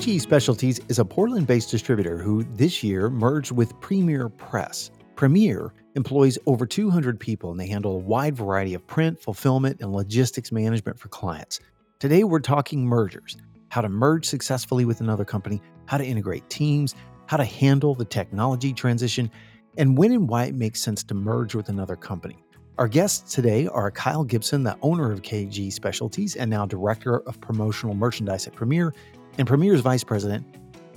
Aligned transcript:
KG 0.00 0.18
Specialties 0.18 0.80
is 0.88 0.98
a 0.98 1.04
Portland 1.04 1.46
based 1.46 1.70
distributor 1.70 2.16
who 2.16 2.42
this 2.42 2.82
year 2.82 3.10
merged 3.10 3.52
with 3.52 3.78
Premier 3.80 4.30
Press. 4.30 4.90
Premier 5.14 5.74
employs 5.94 6.38
over 6.46 6.64
200 6.64 7.20
people 7.20 7.50
and 7.50 7.60
they 7.60 7.66
handle 7.66 7.96
a 7.96 7.98
wide 7.98 8.34
variety 8.34 8.72
of 8.72 8.86
print, 8.86 9.20
fulfillment, 9.20 9.78
and 9.82 9.92
logistics 9.92 10.52
management 10.52 10.98
for 10.98 11.08
clients. 11.08 11.60
Today, 11.98 12.24
we're 12.24 12.40
talking 12.40 12.82
mergers 12.82 13.36
how 13.68 13.82
to 13.82 13.90
merge 13.90 14.24
successfully 14.24 14.86
with 14.86 15.02
another 15.02 15.26
company, 15.26 15.60
how 15.84 15.98
to 15.98 16.04
integrate 16.04 16.48
teams, 16.48 16.94
how 17.26 17.36
to 17.36 17.44
handle 17.44 17.94
the 17.94 18.06
technology 18.06 18.72
transition, 18.72 19.30
and 19.76 19.98
when 19.98 20.12
and 20.12 20.30
why 20.30 20.44
it 20.44 20.54
makes 20.54 20.80
sense 20.80 21.04
to 21.04 21.14
merge 21.14 21.54
with 21.54 21.68
another 21.68 21.94
company. 21.94 22.42
Our 22.78 22.88
guests 22.88 23.34
today 23.34 23.66
are 23.66 23.90
Kyle 23.90 24.24
Gibson, 24.24 24.62
the 24.62 24.78
owner 24.80 25.12
of 25.12 25.20
KG 25.20 25.70
Specialties 25.70 26.36
and 26.36 26.50
now 26.50 26.64
director 26.64 27.20
of 27.28 27.38
promotional 27.42 27.94
merchandise 27.94 28.46
at 28.46 28.54
Premier, 28.54 28.94
and 29.40 29.46
Premier's 29.46 29.80
Vice 29.80 30.04
President, 30.04 30.44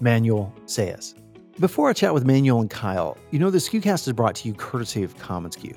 Manuel 0.01 0.53
Saez. 0.65 1.15
Before 1.61 1.89
I 1.89 1.93
chat 1.93 2.13
with 2.13 2.25
Manuel 2.25 2.59
and 2.59 2.69
Kyle, 2.69 3.17
you 3.31 3.39
know 3.39 3.49
the 3.49 3.57
SKUcast 3.57 4.05
is 4.05 4.11
brought 4.11 4.35
to 4.35 4.49
you 4.49 4.53
courtesy 4.53 5.01
of 5.01 5.15
commonsku. 5.15 5.73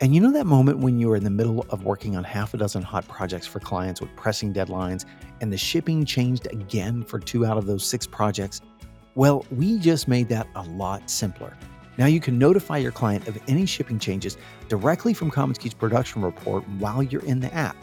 And 0.00 0.14
you 0.14 0.20
know 0.22 0.32
that 0.32 0.46
moment 0.46 0.78
when 0.78 0.98
you 0.98 1.12
are 1.12 1.16
in 1.16 1.24
the 1.24 1.28
middle 1.28 1.66
of 1.68 1.84
working 1.84 2.16
on 2.16 2.24
half 2.24 2.54
a 2.54 2.56
dozen 2.56 2.80
hot 2.80 3.06
projects 3.08 3.46
for 3.46 3.60
clients 3.60 4.00
with 4.00 4.08
pressing 4.16 4.54
deadlines 4.54 5.04
and 5.42 5.52
the 5.52 5.58
shipping 5.58 6.06
changed 6.06 6.46
again 6.50 7.02
for 7.02 7.18
two 7.18 7.44
out 7.44 7.58
of 7.58 7.66
those 7.66 7.84
six 7.84 8.06
projects? 8.06 8.62
Well, 9.14 9.44
we 9.50 9.78
just 9.78 10.08
made 10.08 10.30
that 10.30 10.48
a 10.54 10.62
lot 10.62 11.10
simpler. 11.10 11.54
Now 11.98 12.06
you 12.06 12.20
can 12.20 12.38
notify 12.38 12.78
your 12.78 12.92
client 12.92 13.28
of 13.28 13.38
any 13.48 13.66
shipping 13.66 13.98
changes 13.98 14.38
directly 14.68 15.12
from 15.12 15.30
commonsku's 15.30 15.74
production 15.74 16.22
report 16.22 16.66
while 16.78 17.02
you're 17.02 17.24
in 17.26 17.40
the 17.40 17.52
app. 17.52 17.76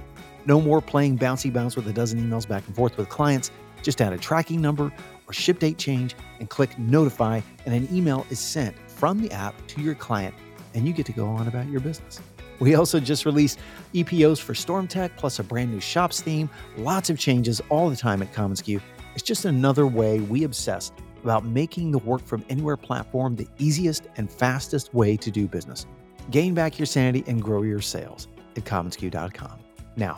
No 0.47 0.59
more 0.59 0.81
playing 0.81 1.19
bouncy 1.19 1.53
bounce 1.53 1.75
with 1.75 1.87
a 1.87 1.93
dozen 1.93 2.19
emails 2.19 2.47
back 2.47 2.65
and 2.65 2.75
forth 2.75 2.97
with 2.97 3.09
clients. 3.09 3.51
Just 3.85 4.01
add 4.01 4.13
a 4.13 4.17
tracking 4.17 4.61
number 4.61 4.91
or 5.27 5.33
ship 5.33 5.59
date 5.59 5.77
change 5.77 6.15
and 6.39 6.49
click 6.49 6.77
notify, 6.79 7.39
and 7.67 7.75
an 7.75 7.87
email 7.95 8.25
is 8.31 8.39
sent 8.39 8.75
from 8.89 9.21
the 9.21 9.31
app 9.31 9.53
to 9.67 9.79
your 9.79 9.93
client, 9.93 10.33
and 10.73 10.87
you 10.87 10.93
get 10.93 11.05
to 11.05 11.11
go 11.11 11.27
on 11.27 11.47
about 11.47 11.67
your 11.69 11.81
business. 11.81 12.19
We 12.59 12.73
also 12.73 12.99
just 12.99 13.27
released 13.27 13.59
EPOs 13.93 14.41
for 14.41 14.53
StormTech, 14.53 15.11
plus 15.17 15.37
a 15.37 15.43
brand 15.43 15.71
new 15.71 15.79
shops 15.79 16.19
theme. 16.19 16.49
Lots 16.77 17.11
of 17.11 17.19
changes 17.19 17.61
all 17.69 17.91
the 17.91 17.95
time 17.95 18.23
at 18.23 18.33
commonsku. 18.33 18.81
It's 19.13 19.23
just 19.23 19.45
another 19.45 19.85
way 19.85 20.19
we 20.19 20.45
obsess 20.45 20.91
about 21.21 21.45
making 21.45 21.91
the 21.91 21.99
work 21.99 22.25
from 22.25 22.43
anywhere 22.49 22.77
platform 22.77 23.35
the 23.35 23.47
easiest 23.59 24.07
and 24.17 24.31
fastest 24.31 24.95
way 24.95 25.15
to 25.17 25.29
do 25.29 25.47
business. 25.47 25.85
Gain 26.31 26.55
back 26.55 26.79
your 26.79 26.87
sanity 26.87 27.23
and 27.27 27.39
grow 27.39 27.61
your 27.61 27.81
sales 27.81 28.29
at 28.57 28.65
commonsku.com. 28.65 29.59
Now, 29.95 30.17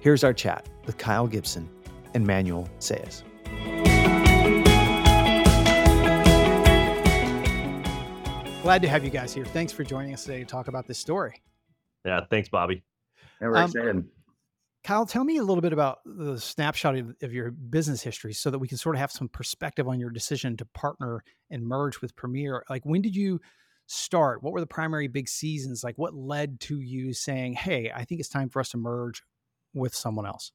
here's 0.00 0.24
our 0.24 0.32
chat 0.32 0.66
with 0.86 0.96
Kyle 0.96 1.26
Gibson 1.26 1.68
and 2.14 2.26
Manuel 2.26 2.68
Saez. 2.78 3.22
Glad 8.62 8.80
to 8.82 8.88
have 8.88 9.02
you 9.02 9.10
guys 9.10 9.34
here. 9.34 9.44
Thanks 9.44 9.72
for 9.72 9.82
joining 9.82 10.14
us 10.14 10.24
today 10.24 10.38
to 10.38 10.44
talk 10.44 10.68
about 10.68 10.86
this 10.86 10.98
story. 10.98 11.42
Yeah, 12.04 12.20
thanks, 12.30 12.48
Bobby. 12.48 12.84
Yeah, 13.40 13.48
we're 13.48 13.56
um, 13.56 13.64
excited. 13.64 14.04
Kyle, 14.84 15.06
tell 15.06 15.24
me 15.24 15.36
a 15.36 15.42
little 15.42 15.60
bit 15.60 15.72
about 15.72 15.98
the 16.04 16.38
snapshot 16.38 16.96
of, 16.96 17.14
of, 17.22 17.32
your 17.32 17.50
business 17.50 18.02
history 18.02 18.32
so 18.32 18.50
that 18.50 18.58
we 18.58 18.66
can 18.66 18.78
sort 18.78 18.96
of 18.96 19.00
have 19.00 19.12
some 19.12 19.28
perspective 19.28 19.86
on 19.86 20.00
your 20.00 20.10
decision 20.10 20.56
to 20.56 20.64
partner 20.64 21.22
and 21.50 21.64
merge 21.64 22.00
with 22.00 22.16
Premier. 22.16 22.64
Like, 22.68 22.84
when 22.84 23.00
did 23.00 23.14
you 23.14 23.40
start? 23.86 24.42
What 24.42 24.52
were 24.52 24.60
the 24.60 24.66
primary 24.66 25.06
big 25.06 25.28
seasons? 25.28 25.84
Like, 25.84 25.98
what 25.98 26.14
led 26.14 26.58
to 26.60 26.80
you 26.80 27.12
saying, 27.12 27.54
hey, 27.54 27.92
I 27.94 28.04
think 28.04 28.20
it's 28.20 28.28
time 28.28 28.48
for 28.48 28.58
us 28.58 28.70
to 28.70 28.76
merge 28.76 29.22
with 29.72 29.94
someone 29.94 30.26
else? 30.26 30.50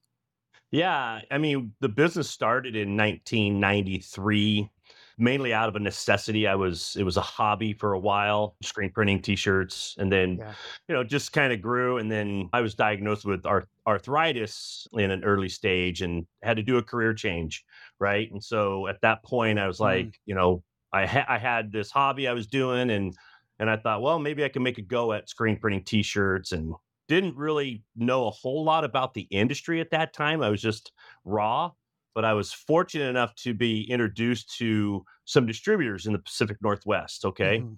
Yeah, 0.72 1.22
I 1.32 1.38
mean, 1.38 1.74
the 1.80 1.90
business 1.90 2.30
started 2.30 2.76
in 2.76 2.98
1993 2.98 4.70
mainly 5.18 5.54
out 5.54 5.68
of 5.68 5.76
a 5.76 5.80
necessity. 5.80 6.48
I 6.48 6.56
was 6.56 6.96
it 6.98 7.04
was 7.04 7.18
a 7.18 7.22
hobby 7.22 7.74
for 7.74 7.94
a 7.94 8.00
while, 8.00 8.56
screen 8.62 8.92
printing 8.92 9.22
t-shirts, 9.22 9.96
and 9.98 10.12
then 10.12 10.38
yeah. 10.38 10.54
you 10.88 10.96
know 10.96 11.04
just 11.04 11.34
kind 11.34 11.52
of 11.52 11.62
grew. 11.62 11.98
And 11.98 12.12
then 12.12 12.50
I 12.54 12.62
was 12.62 12.76
diagnosed 12.76 13.26
with 13.26 13.46
arth- 13.46 13.68
arthritis 13.88 14.88
in 14.94 15.12
an 15.12 15.24
early 15.24 15.50
stage 15.50 16.02
and 16.02 16.26
had 16.44 16.58
to 16.58 16.64
do 16.64 16.78
a 16.78 16.84
career 16.84 17.14
change, 17.14 17.66
right? 18.00 18.32
And 18.32 18.44
so 18.44 18.88
at 18.88 19.02
that 19.02 19.24
point, 19.24 19.60
I 19.60 19.68
was 19.68 19.80
like, 19.80 20.08
mm. 20.08 20.14
you 20.26 20.36
know, 20.36 20.64
I 20.94 21.06
ha- 21.06 21.26
I 21.28 21.38
had 21.38 21.72
this 21.72 21.92
hobby 21.92 22.28
I 22.28 22.34
was 22.34 22.48
doing, 22.48 22.92
and 22.92 23.16
and 23.60 23.70
I 23.70 23.78
thought, 23.78 24.02
well, 24.02 24.20
maybe 24.20 24.44
I 24.44 24.50
can 24.50 24.64
make 24.64 24.78
a 24.78 24.84
go 24.84 25.14
at 25.14 25.30
screen 25.30 25.58
printing 25.58 25.84
t-shirts 25.84 26.52
and 26.52 26.74
didn't 27.08 27.36
really 27.36 27.84
know 27.96 28.28
a 28.28 28.32
whole 28.32 28.64
lot 28.64 28.84
about 28.84 29.14
the 29.14 29.28
industry 29.32 29.80
at 29.80 29.92
that 29.92 30.14
time. 30.14 30.42
I 30.42 30.50
was 30.50 30.62
just 30.62 30.92
raw, 31.26 31.72
but 32.14 32.26
I 32.26 32.34
was 32.34 32.52
fortunate 32.52 33.10
enough 33.10 33.36
to 33.36 33.54
be 33.54 33.84
introduced 33.90 34.56
to 34.58 35.06
some 35.26 35.46
distributors 35.46 36.06
in 36.06 36.14
the 36.14 36.20
Pacific 36.20 36.58
Northwest. 36.62 37.26
Okay. 37.26 37.60
Mm-hmm. 37.60 37.74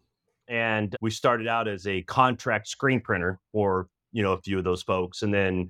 And 0.53 0.95
we 1.01 1.11
started 1.11 1.47
out 1.47 1.67
as 1.67 1.85
a 1.85 2.01
contract 2.03 2.67
screen 2.67 3.01
printer 3.01 3.39
for, 3.51 3.87
you 4.11 4.23
know, 4.23 4.33
a 4.33 4.41
few 4.41 4.57
of 4.57 4.63
those 4.63 4.81
folks 4.81 5.21
and 5.21 5.31
then 5.31 5.69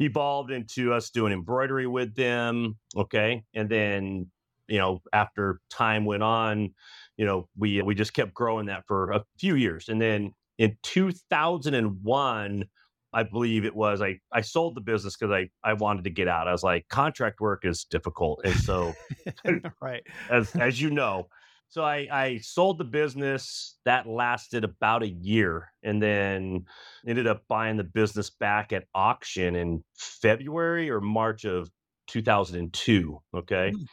evolved 0.00 0.50
into 0.50 0.92
us 0.92 1.10
doing 1.10 1.32
embroidery 1.32 1.86
with 1.86 2.16
them. 2.16 2.76
Okay. 2.96 3.44
And 3.54 3.68
then, 3.68 4.30
you 4.66 4.78
know, 4.78 5.00
after 5.12 5.60
time 5.70 6.04
went 6.04 6.24
on, 6.24 6.74
you 7.16 7.24
know, 7.24 7.48
we 7.56 7.80
we 7.82 7.94
just 7.94 8.14
kept 8.14 8.34
growing 8.34 8.66
that 8.66 8.84
for 8.88 9.12
a 9.12 9.24
few 9.38 9.54
years. 9.54 9.88
And 9.88 10.00
then 10.00 10.32
in 10.58 10.76
2001, 10.82 12.64
I 13.12 13.22
believe 13.22 13.64
it 13.64 13.74
was 13.74 14.02
I 14.02 14.20
I 14.32 14.40
sold 14.40 14.74
the 14.74 14.80
business 14.80 15.16
because 15.16 15.32
I 15.32 15.48
I 15.68 15.74
wanted 15.74 16.04
to 16.04 16.10
get 16.10 16.28
out. 16.28 16.48
I 16.48 16.52
was 16.52 16.62
like 16.62 16.88
contract 16.88 17.40
work 17.40 17.64
is 17.64 17.84
difficult, 17.84 18.40
and 18.44 18.54
so 18.54 18.94
right 19.80 20.02
as 20.30 20.54
as 20.56 20.80
you 20.80 20.90
know, 20.90 21.28
so 21.68 21.82
I 21.82 22.06
I 22.10 22.38
sold 22.38 22.78
the 22.78 22.84
business. 22.84 23.76
That 23.84 24.06
lasted 24.06 24.64
about 24.64 25.02
a 25.02 25.08
year, 25.08 25.72
and 25.82 26.02
then 26.02 26.64
ended 27.06 27.26
up 27.26 27.44
buying 27.48 27.76
the 27.76 27.84
business 27.84 28.30
back 28.30 28.72
at 28.72 28.84
auction 28.94 29.56
in 29.56 29.82
February 29.96 30.90
or 30.90 31.00
March 31.00 31.44
of 31.44 31.70
2002. 32.08 33.20
Okay, 33.34 33.72
mm. 33.74 33.86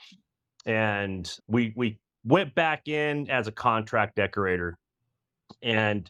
and 0.66 1.32
we 1.48 1.74
we 1.76 2.00
went 2.24 2.56
back 2.56 2.88
in 2.88 3.30
as 3.30 3.48
a 3.48 3.52
contract 3.52 4.16
decorator, 4.16 4.78
and 5.62 6.10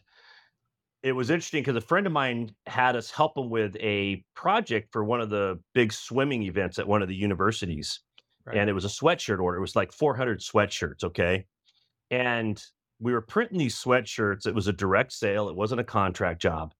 it 1.04 1.12
was 1.12 1.28
interesting 1.28 1.60
because 1.60 1.76
a 1.76 1.82
friend 1.82 2.06
of 2.06 2.14
mine 2.14 2.50
had 2.66 2.96
us 2.96 3.10
help 3.10 3.36
him 3.36 3.50
with 3.50 3.76
a 3.76 4.24
project 4.34 4.90
for 4.90 5.04
one 5.04 5.20
of 5.20 5.28
the 5.28 5.60
big 5.74 5.92
swimming 5.92 6.42
events 6.44 6.78
at 6.78 6.88
one 6.88 7.02
of 7.02 7.08
the 7.08 7.14
universities. 7.14 8.00
Right. 8.46 8.56
And 8.56 8.70
it 8.70 8.72
was 8.72 8.86
a 8.86 8.88
sweatshirt 8.88 9.38
order. 9.38 9.58
It 9.58 9.60
was 9.60 9.76
like 9.76 9.92
400 9.92 10.40
sweatshirts. 10.40 11.04
Okay. 11.04 11.44
And 12.10 12.60
we 13.00 13.12
were 13.12 13.20
printing 13.20 13.58
these 13.58 13.76
sweatshirts. 13.76 14.46
It 14.46 14.54
was 14.54 14.66
a 14.66 14.72
direct 14.72 15.12
sale, 15.12 15.50
it 15.50 15.56
wasn't 15.56 15.82
a 15.82 15.84
contract 15.84 16.40
job. 16.40 16.72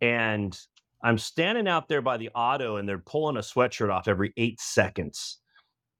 And 0.00 0.56
I'm 1.02 1.18
standing 1.18 1.66
out 1.66 1.88
there 1.88 2.02
by 2.02 2.16
the 2.16 2.30
auto 2.32 2.76
and 2.76 2.88
they're 2.88 2.98
pulling 2.98 3.36
a 3.36 3.40
sweatshirt 3.40 3.92
off 3.92 4.06
every 4.06 4.32
eight 4.36 4.60
seconds 4.60 5.38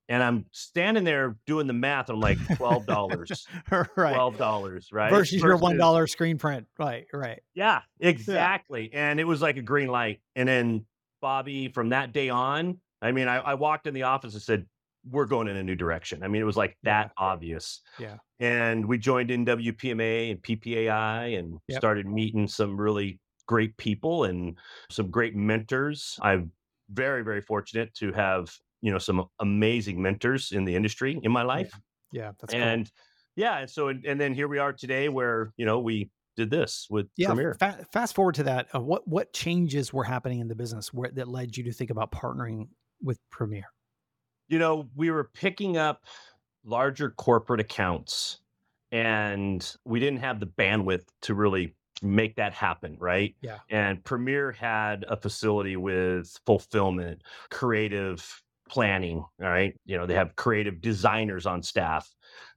and 0.08 0.22
I'm 0.22 0.44
standing 0.52 1.04
there 1.04 1.36
doing 1.46 1.66
the 1.66 1.72
math. 1.72 2.10
I'm 2.10 2.20
like 2.20 2.38
twelve 2.56 2.86
dollars, 2.86 3.46
right? 3.70 4.14
Twelve 4.14 4.36
dollars, 4.36 4.90
right? 4.92 5.10
Versus, 5.10 5.32
Versus 5.34 5.42
your 5.42 5.56
one 5.56 5.76
dollar 5.76 6.06
screen 6.06 6.38
print, 6.38 6.66
right? 6.78 7.06
Right. 7.12 7.40
Yeah, 7.54 7.80
exactly. 8.00 8.90
Yeah. 8.92 9.10
And 9.10 9.20
it 9.20 9.24
was 9.24 9.40
like 9.40 9.56
a 9.56 9.62
green 9.62 9.88
light. 9.88 10.20
And 10.36 10.48
then 10.48 10.84
Bobby, 11.20 11.68
from 11.68 11.90
that 11.90 12.12
day 12.12 12.28
on, 12.28 12.78
I 13.00 13.12
mean, 13.12 13.28
I, 13.28 13.36
I, 13.36 13.54
walked 13.54 13.86
in 13.86 13.94
the 13.94 14.02
office 14.02 14.34
and 14.34 14.42
said, 14.42 14.66
"We're 15.10 15.26
going 15.26 15.48
in 15.48 15.56
a 15.56 15.62
new 15.62 15.74
direction." 15.74 16.22
I 16.22 16.28
mean, 16.28 16.42
it 16.42 16.46
was 16.46 16.56
like 16.56 16.76
that 16.82 17.12
yeah. 17.18 17.24
obvious. 17.24 17.80
Yeah. 17.98 18.16
And 18.40 18.84
we 18.84 18.98
joined 18.98 19.30
in 19.30 19.46
WPMA 19.46 20.30
and 20.30 20.42
PPAI 20.42 21.38
and 21.38 21.58
yep. 21.68 21.78
started 21.78 22.06
meeting 22.06 22.46
some 22.46 22.78
really 22.78 23.20
great 23.46 23.76
people 23.78 24.24
and 24.24 24.58
some 24.90 25.10
great 25.10 25.34
mentors. 25.34 26.18
I'm 26.20 26.50
very, 26.90 27.22
very 27.22 27.40
fortunate 27.40 27.94
to 27.94 28.12
have 28.12 28.54
you 28.84 28.92
know 28.92 28.98
some 28.98 29.24
amazing 29.40 30.00
mentors 30.00 30.52
in 30.52 30.66
the 30.66 30.76
industry 30.76 31.18
in 31.22 31.32
my 31.32 31.42
life. 31.42 31.72
Yeah, 32.12 32.22
yeah 32.22 32.32
that's 32.38 32.52
and 32.52 32.84
cool. 32.84 32.92
yeah, 33.36 33.58
and 33.60 33.70
so 33.70 33.88
and 33.88 34.20
then 34.20 34.34
here 34.34 34.46
we 34.46 34.58
are 34.58 34.74
today, 34.74 35.08
where 35.08 35.52
you 35.56 35.64
know 35.64 35.80
we 35.80 36.10
did 36.36 36.50
this 36.50 36.86
with 36.90 37.06
yeah. 37.16 37.28
Premier. 37.28 37.54
Fa- 37.54 37.86
fast 37.90 38.14
forward 38.14 38.34
to 38.34 38.42
that. 38.42 38.68
Uh, 38.74 38.80
what 38.80 39.08
what 39.08 39.32
changes 39.32 39.90
were 39.90 40.04
happening 40.04 40.40
in 40.40 40.48
the 40.48 40.54
business 40.54 40.92
where 40.92 41.10
that 41.14 41.28
led 41.28 41.56
you 41.56 41.64
to 41.64 41.72
think 41.72 41.88
about 41.88 42.12
partnering 42.12 42.68
with 43.02 43.18
Premier? 43.30 43.64
You 44.48 44.58
know, 44.58 44.90
we 44.94 45.10
were 45.10 45.30
picking 45.32 45.78
up 45.78 46.04
larger 46.62 47.10
corporate 47.10 47.60
accounts 47.60 48.40
and 48.92 49.74
we 49.86 49.98
didn't 49.98 50.20
have 50.20 50.40
the 50.40 50.46
bandwidth 50.46 51.04
to 51.22 51.34
really 51.34 51.74
make 52.02 52.36
that 52.36 52.52
happen, 52.52 52.96
right? 53.00 53.34
Yeah. 53.40 53.58
And 53.70 54.04
Premier 54.04 54.52
had 54.52 55.04
a 55.08 55.16
facility 55.16 55.76
with 55.76 56.38
fulfillment, 56.44 57.22
creative 57.50 58.43
planning, 58.68 59.18
all 59.18 59.48
right? 59.48 59.74
You 59.84 59.98
know, 59.98 60.06
they 60.06 60.14
have 60.14 60.36
creative 60.36 60.80
designers 60.80 61.46
on 61.46 61.62
staff. 61.62 62.08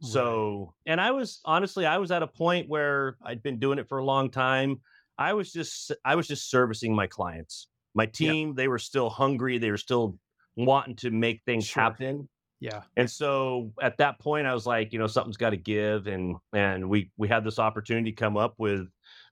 So, 0.01 0.73
and 0.85 1.01
I 1.01 1.11
was 1.11 1.41
honestly, 1.45 1.85
I 1.85 1.97
was 1.97 2.11
at 2.11 2.23
a 2.23 2.27
point 2.27 2.69
where 2.69 3.17
I'd 3.23 3.43
been 3.43 3.59
doing 3.59 3.79
it 3.79 3.89
for 3.89 3.97
a 3.97 4.05
long 4.05 4.29
time. 4.29 4.81
I 5.17 5.33
was 5.33 5.51
just 5.51 5.91
I 6.05 6.15
was 6.15 6.27
just 6.27 6.49
servicing 6.49 6.95
my 6.95 7.07
clients. 7.07 7.67
My 7.95 8.05
team, 8.05 8.49
yep. 8.49 8.57
they 8.57 8.67
were 8.67 8.79
still 8.79 9.09
hungry, 9.09 9.57
they 9.57 9.71
were 9.71 9.77
still 9.77 10.17
wanting 10.55 10.95
to 10.97 11.11
make 11.11 11.41
things 11.45 11.65
sure. 11.65 11.83
happen. 11.83 12.29
Yeah. 12.59 12.81
And 12.95 13.09
so 13.09 13.71
at 13.81 13.97
that 13.97 14.19
point 14.19 14.47
I 14.47 14.53
was 14.53 14.65
like, 14.65 14.93
you 14.93 14.99
know, 14.99 15.07
something's 15.07 15.37
got 15.37 15.51
to 15.51 15.57
give 15.57 16.07
and 16.07 16.35
and 16.53 16.89
we 16.89 17.11
we 17.17 17.27
had 17.27 17.43
this 17.43 17.59
opportunity 17.59 18.11
come 18.11 18.37
up 18.37 18.55
with 18.57 18.87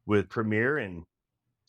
with 0.05 0.29
Premier 0.29 0.77
and 0.77 1.03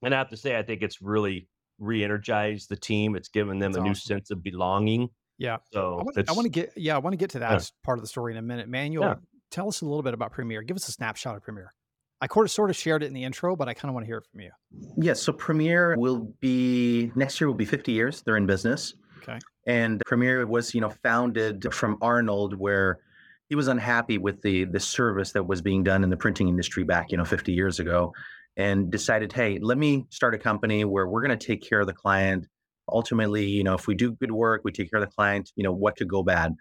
and 0.02 0.14
I 0.14 0.18
have 0.18 0.30
to 0.30 0.36
say 0.36 0.56
I 0.56 0.62
think 0.62 0.82
it's 0.82 1.00
really 1.00 1.48
re-energized 1.78 2.68
the 2.68 2.76
team. 2.76 3.16
It's 3.16 3.28
given 3.28 3.58
them 3.58 3.72
That's 3.72 3.78
a 3.78 3.80
awesome. 3.80 3.88
new 3.88 3.94
sense 3.94 4.30
of 4.30 4.42
belonging. 4.42 5.08
Yeah. 5.38 5.58
So 5.72 6.02
I 6.16 6.32
want 6.32 6.44
to 6.44 6.48
get 6.48 6.72
yeah, 6.76 6.94
I 6.94 6.98
want 6.98 7.12
to 7.12 7.18
get 7.18 7.30
to 7.30 7.40
that 7.40 7.52
yeah. 7.52 7.66
part 7.84 7.98
of 7.98 8.02
the 8.02 8.08
story 8.08 8.32
in 8.32 8.38
a 8.38 8.42
minute. 8.42 8.68
Manuel, 8.68 9.08
yeah. 9.08 9.14
tell 9.50 9.68
us 9.68 9.82
a 9.82 9.84
little 9.84 10.02
bit 10.02 10.14
about 10.14 10.32
Premier. 10.32 10.62
Give 10.62 10.76
us 10.76 10.88
a 10.88 10.92
snapshot 10.92 11.36
of 11.36 11.42
Premier. 11.42 11.72
I 12.20 12.28
sort 12.46 12.70
of 12.70 12.76
shared 12.76 13.02
it 13.02 13.06
in 13.06 13.12
the 13.12 13.24
intro, 13.24 13.56
but 13.56 13.68
I 13.68 13.74
kind 13.74 13.90
of 13.90 13.94
want 13.94 14.04
to 14.04 14.08
hear 14.08 14.18
it 14.18 14.24
from 14.30 14.40
you. 14.40 14.50
Yes. 14.96 15.22
So 15.22 15.32
Premier 15.32 15.94
will 15.98 16.32
be 16.40 17.12
next 17.14 17.40
year 17.40 17.48
will 17.48 17.54
be 17.54 17.66
50 17.66 17.92
years. 17.92 18.22
They're 18.22 18.38
in 18.38 18.46
business. 18.46 18.94
Okay. 19.22 19.38
And 19.66 20.00
Premier 20.06 20.46
was, 20.46 20.74
you 20.74 20.80
know, 20.80 20.90
founded 21.02 21.74
from 21.74 21.98
Arnold, 22.00 22.58
where 22.58 23.00
he 23.48 23.54
was 23.54 23.68
unhappy 23.68 24.18
with 24.18 24.40
the 24.42 24.64
the 24.64 24.80
service 24.80 25.32
that 25.32 25.46
was 25.46 25.60
being 25.60 25.84
done 25.84 26.02
in 26.02 26.10
the 26.10 26.16
printing 26.16 26.48
industry 26.48 26.84
back, 26.84 27.10
you 27.10 27.18
know, 27.18 27.24
50 27.24 27.52
years 27.52 27.78
ago, 27.78 28.14
and 28.56 28.90
decided, 28.90 29.32
hey, 29.32 29.58
let 29.60 29.78
me 29.78 30.06
start 30.10 30.34
a 30.34 30.38
company 30.38 30.84
where 30.84 31.06
we're 31.06 31.24
going 31.24 31.36
to 31.36 31.46
take 31.46 31.62
care 31.62 31.80
of 31.80 31.86
the 31.86 31.92
client. 31.92 32.46
Ultimately, 32.88 33.46
you 33.46 33.64
know, 33.64 33.74
if 33.74 33.86
we 33.86 33.94
do 33.94 34.12
good 34.12 34.32
work, 34.32 34.62
we 34.64 34.72
take 34.72 34.90
care 34.90 35.00
of 35.00 35.08
the 35.08 35.14
client. 35.14 35.52
You 35.56 35.64
know, 35.64 35.72
what 35.72 35.96
could 35.96 36.08
go 36.08 36.22
bad? 36.22 36.54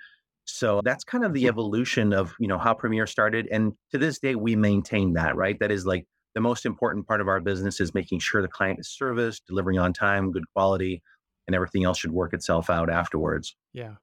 So 0.46 0.82
that's 0.84 1.04
kind 1.04 1.24
of 1.24 1.34
the 1.34 1.48
evolution 1.48 2.14
of, 2.14 2.36
you 2.40 2.48
know, 2.48 2.58
how 2.58 2.74
Premier 2.74 3.08
started. 3.08 3.48
And 3.52 3.74
to 3.92 3.98
this 3.98 4.20
day, 4.20 4.36
we 4.36 4.56
maintain 4.56 5.14
that, 5.14 5.36
right? 5.36 5.58
That 5.60 5.72
is 5.72 5.86
like 5.86 6.06
the 6.36 6.42
most 6.42 6.66
important 6.66 7.08
part 7.08 7.22
of 7.22 7.28
our 7.28 7.40
business 7.40 7.80
is 7.80 7.94
making 7.94 8.20
sure 8.20 8.42
the 8.42 8.48
client 8.48 8.80
is 8.80 8.90
serviced, 8.90 9.48
delivering 9.48 9.80
on 9.80 9.94
time, 9.94 10.32
good 10.32 10.44
quality, 10.54 11.02
and 11.48 11.56
everything 11.56 11.84
else 11.84 11.98
should 11.98 12.12
work 12.12 12.34
itself 12.34 12.70
out 12.70 12.90
afterwards. 12.90 13.56
Yeah. 13.74 13.94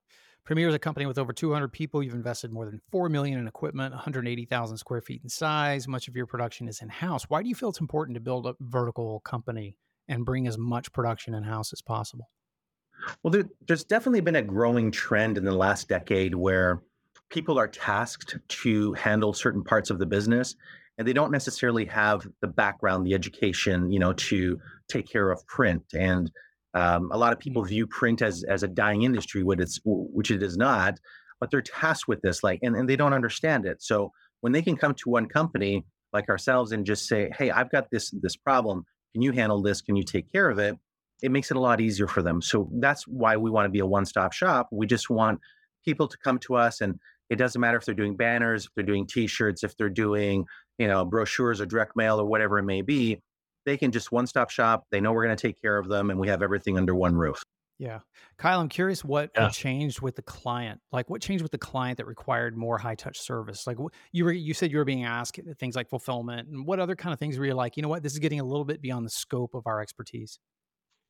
Premier 0.45 0.69
is 0.69 0.75
a 0.75 0.79
company 0.79 1.07
with 1.07 1.19
over 1.19 1.33
200 1.33 1.69
people. 1.69 2.03
You've 2.03 2.15
invested 2.15 2.53
more 2.53 2.67
than 2.67 2.81
4 2.91 3.09
million 3.09 3.39
in 3.39 3.47
equipment, 3.47 3.95
180,000 3.95 4.77
square 4.77 5.01
feet 5.01 5.21
in 5.23 5.29
size. 5.29 5.87
Much 5.87 6.09
of 6.09 6.17
your 6.17 6.27
production 6.27 6.67
is 6.67 6.83
in 6.83 6.89
house. 6.89 7.25
Why 7.29 7.43
do 7.43 7.49
you 7.49 7.55
feel 7.55 7.69
it's 7.69 7.81
important 7.81 8.17
to 8.17 8.21
build 8.21 8.47
a 8.47 8.57
vertical 8.61 9.21
company 9.21 9.77
and 10.09 10.25
bring 10.25 10.49
as 10.49 10.59
much 10.59 10.93
production 10.93 11.35
in 11.35 11.45
house 11.45 11.73
as 11.73 11.81
possible? 11.81 12.29
Well, 13.23 13.31
there, 13.31 13.45
there's 13.67 13.85
definitely 13.85 14.21
been 14.21 14.37
a 14.37 14.43
growing 14.43 14.91
trend 14.91 15.39
in 15.39 15.45
the 15.45 15.55
last 15.55 15.89
decade 15.89 16.35
where 16.35 16.83
people 17.31 17.59
are 17.59 17.69
tasked 17.69 18.37
to 18.49 18.93
handle 18.95 19.33
certain 19.33 19.63
parts 19.63 19.91
of 19.91 19.99
the 19.99 20.07
business 20.07 20.57
and 20.99 21.09
they 21.09 21.13
don't 21.13 21.33
necessarily 21.33 21.85
have 21.87 22.27
the 22.43 22.47
background 22.47 23.07
the 23.07 23.15
education 23.15 23.91
you 23.91 23.99
know 23.99 24.13
to 24.13 24.61
take 24.89 25.09
care 25.09 25.31
of 25.31 25.45
print 25.47 25.83
and 25.95 26.31
um, 26.75 27.11
a 27.13 27.19
lot 27.19 27.33
of 27.33 27.39
people 27.39 27.63
view 27.65 27.87
print 27.87 28.23
as 28.23 28.45
as 28.45 28.63
a 28.63 28.69
dying 28.69 29.03
industry 29.03 29.43
which 29.43 29.61
it's 29.61 29.81
which 29.85 30.31
it 30.31 30.43
is 30.43 30.57
not 30.57 30.99
but 31.41 31.51
they're 31.51 31.61
tasked 31.61 32.07
with 32.07 32.23
this 32.23 32.43
like 32.43 32.61
and, 32.63 32.77
and 32.77 32.89
they 32.89 32.97
don't 32.97 33.13
understand 33.13 33.67
it. 33.67 33.83
So 33.83 34.13
when 34.43 34.53
they 34.53 34.63
can 34.63 34.77
come 34.77 34.95
to 34.95 35.11
one 35.11 35.27
company 35.27 35.85
like 36.13 36.29
ourselves 36.29 36.73
and 36.73 36.87
just 36.87 37.07
say 37.09 37.31
hey 37.37 37.51
i've 37.51 37.71
got 37.71 37.91
this 37.91 38.11
this 38.23 38.37
problem. 38.37 38.85
Can 39.13 39.21
you 39.21 39.33
handle 39.33 39.61
this? 39.61 39.83
Can 39.83 39.95
you 39.95 40.05
take 40.05 40.33
care 40.33 40.49
of 40.49 40.59
it? 40.59 40.79
it 41.23 41.31
makes 41.31 41.51
it 41.51 41.57
a 41.57 41.61
lot 41.61 41.81
easier 41.81 42.09
for 42.09 42.21
them. 42.21 42.43
So 42.43 42.69
that's 42.75 43.07
why 43.07 43.37
we 43.37 43.49
want 43.49 43.67
to 43.67 43.71
be 43.71 43.79
a 43.79 43.87
one 43.87 44.05
stop 44.05 44.33
shop. 44.33 44.69
We 44.73 44.87
just 44.87 45.09
want 45.09 45.41
people 45.85 46.09
to 46.09 46.19
come 46.19 46.39
to 46.41 46.57
us 46.57 46.81
and 46.81 46.99
it 47.31 47.37
doesn't 47.37 47.61
matter 47.61 47.79
if 47.79 47.85
they're 47.85 47.95
doing 47.95 48.17
banners, 48.17 48.67
if 48.67 48.75
they're 48.75 48.85
doing 48.85 49.07
t-shirts, 49.07 49.63
if 49.65 49.77
they're 49.77 49.89
doing, 49.89 50.45
you 50.79 50.89
know, 50.89 51.05
brochures 51.05 51.61
or 51.61 51.67
direct 51.67 51.97
mail 51.97 52.21
or 52.21 52.27
whatever 52.27 52.59
it 52.59 52.65
may 52.65 52.83
be, 52.83 53.23
they 53.65 53.77
can 53.77 53.93
just 53.93 54.13
one 54.13 54.27
stop 54.27 54.51
shop. 54.51 54.85
They 54.91 55.01
know 55.01 55.13
we're 55.13 55.25
going 55.25 55.37
to 55.37 55.41
take 55.41 55.61
care 55.61 55.79
of 55.79 55.89
them 55.89 56.11
and 56.11 56.19
we 56.19 56.29
have 56.29 56.43
everything 56.43 56.77
under 56.77 56.95
one 56.95 57.15
roof. 57.15 57.43
Yeah. 57.79 57.99
Kyle, 58.39 58.61
I'm 58.61 58.69
curious 58.69 59.05
what 59.05 59.31
yeah. 59.35 59.49
changed 59.49 60.03
with 60.03 60.15
the 60.15 60.23
client. 60.23 60.81
Like 60.93 61.11
what 61.11 61.21
changed 61.21 61.43
with 61.43 61.51
the 61.51 61.59
client 61.59 61.97
that 61.99 62.07
required 62.07 62.57
more 62.57 62.79
high 62.79 62.95
touch 62.95 63.19
service? 63.19 63.67
Like 63.67 63.77
you 64.13 64.25
were 64.25 64.33
you 64.33 64.55
said 64.55 64.71
you 64.71 64.79
were 64.79 64.85
being 64.85 65.05
asked 65.05 65.41
things 65.59 65.75
like 65.75 65.89
fulfillment 65.89 66.49
and 66.49 66.65
what 66.65 66.79
other 66.79 66.95
kind 66.95 67.13
of 67.13 67.19
things 67.19 67.39
were 67.39 67.45
you 67.47 67.55
like, 67.55 67.77
you 67.77 67.83
know 67.83 67.89
what, 67.89 68.03
this 68.03 68.13
is 68.13 68.21
getting 68.21 68.39
a 68.39 68.45
little 68.45 68.65
bit 68.65 68.81
beyond 68.81 69.05
the 69.05 69.11
scope 69.11 69.55
of 69.55 69.67
our 69.67 69.81
expertise. 69.81 70.39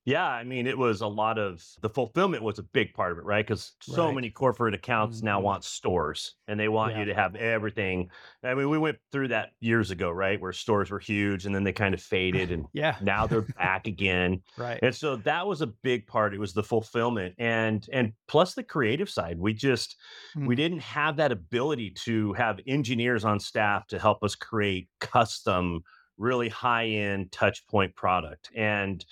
Yeah, 0.04 0.26
I 0.26 0.42
mean, 0.42 0.66
it 0.66 0.76
was 0.76 1.00
a 1.00 1.06
lot 1.06 1.38
of 1.38 1.64
the 1.80 1.88
fulfillment 1.88 2.42
was 2.42 2.58
a 2.58 2.64
big 2.64 2.92
part 2.92 3.12
of 3.12 3.18
it, 3.18 3.24
right? 3.24 3.46
Because 3.46 3.72
so 3.80 4.06
right. 4.06 4.14
many 4.14 4.30
corporate 4.30 4.74
accounts 4.74 5.18
mm-hmm. 5.18 5.26
now 5.26 5.40
want 5.40 5.62
stores 5.62 6.34
and 6.48 6.58
they 6.58 6.68
want 6.68 6.92
yeah. 6.92 7.00
you 7.00 7.04
to 7.06 7.14
have 7.14 7.36
everything. 7.36 8.10
I 8.42 8.54
mean, 8.54 8.68
we 8.68 8.78
went 8.78 8.98
through 9.12 9.28
that 9.28 9.50
years 9.60 9.92
ago, 9.92 10.10
right? 10.10 10.40
Where 10.40 10.52
stores 10.52 10.90
were 10.90 10.98
huge 10.98 11.46
and 11.46 11.54
then 11.54 11.62
they 11.62 11.72
kind 11.72 11.94
of 11.94 12.02
faded 12.02 12.50
and 12.50 12.66
yeah, 12.72 12.96
now 13.00 13.26
they're 13.26 13.42
back 13.42 13.86
again. 13.86 14.42
Right. 14.58 14.78
And 14.82 14.94
so 14.94 15.16
that 15.16 15.46
was 15.46 15.62
a 15.62 15.66
big 15.66 16.06
part. 16.06 16.34
It 16.34 16.38
was 16.38 16.52
the 16.52 16.62
fulfillment 16.62 17.34
and 17.38 17.86
and 17.92 18.12
plus 18.28 18.54
the 18.54 18.62
creative 18.62 19.08
side. 19.08 19.38
We 19.38 19.54
just 19.54 19.96
mm. 20.36 20.46
we 20.46 20.54
didn't 20.54 20.80
have 20.80 21.16
that 21.16 21.32
ability 21.32 21.90
to 22.04 22.32
have 22.34 22.60
engineers 22.66 23.24
on 23.24 23.40
staff 23.40 23.86
to 23.88 23.98
help 23.98 24.22
us 24.22 24.34
create 24.34 24.88
custom, 25.00 25.82
really 26.18 26.48
high 26.48 26.86
end 26.86 27.32
touch 27.32 27.66
point 27.66 27.96
product. 27.96 28.50
And 28.54 29.04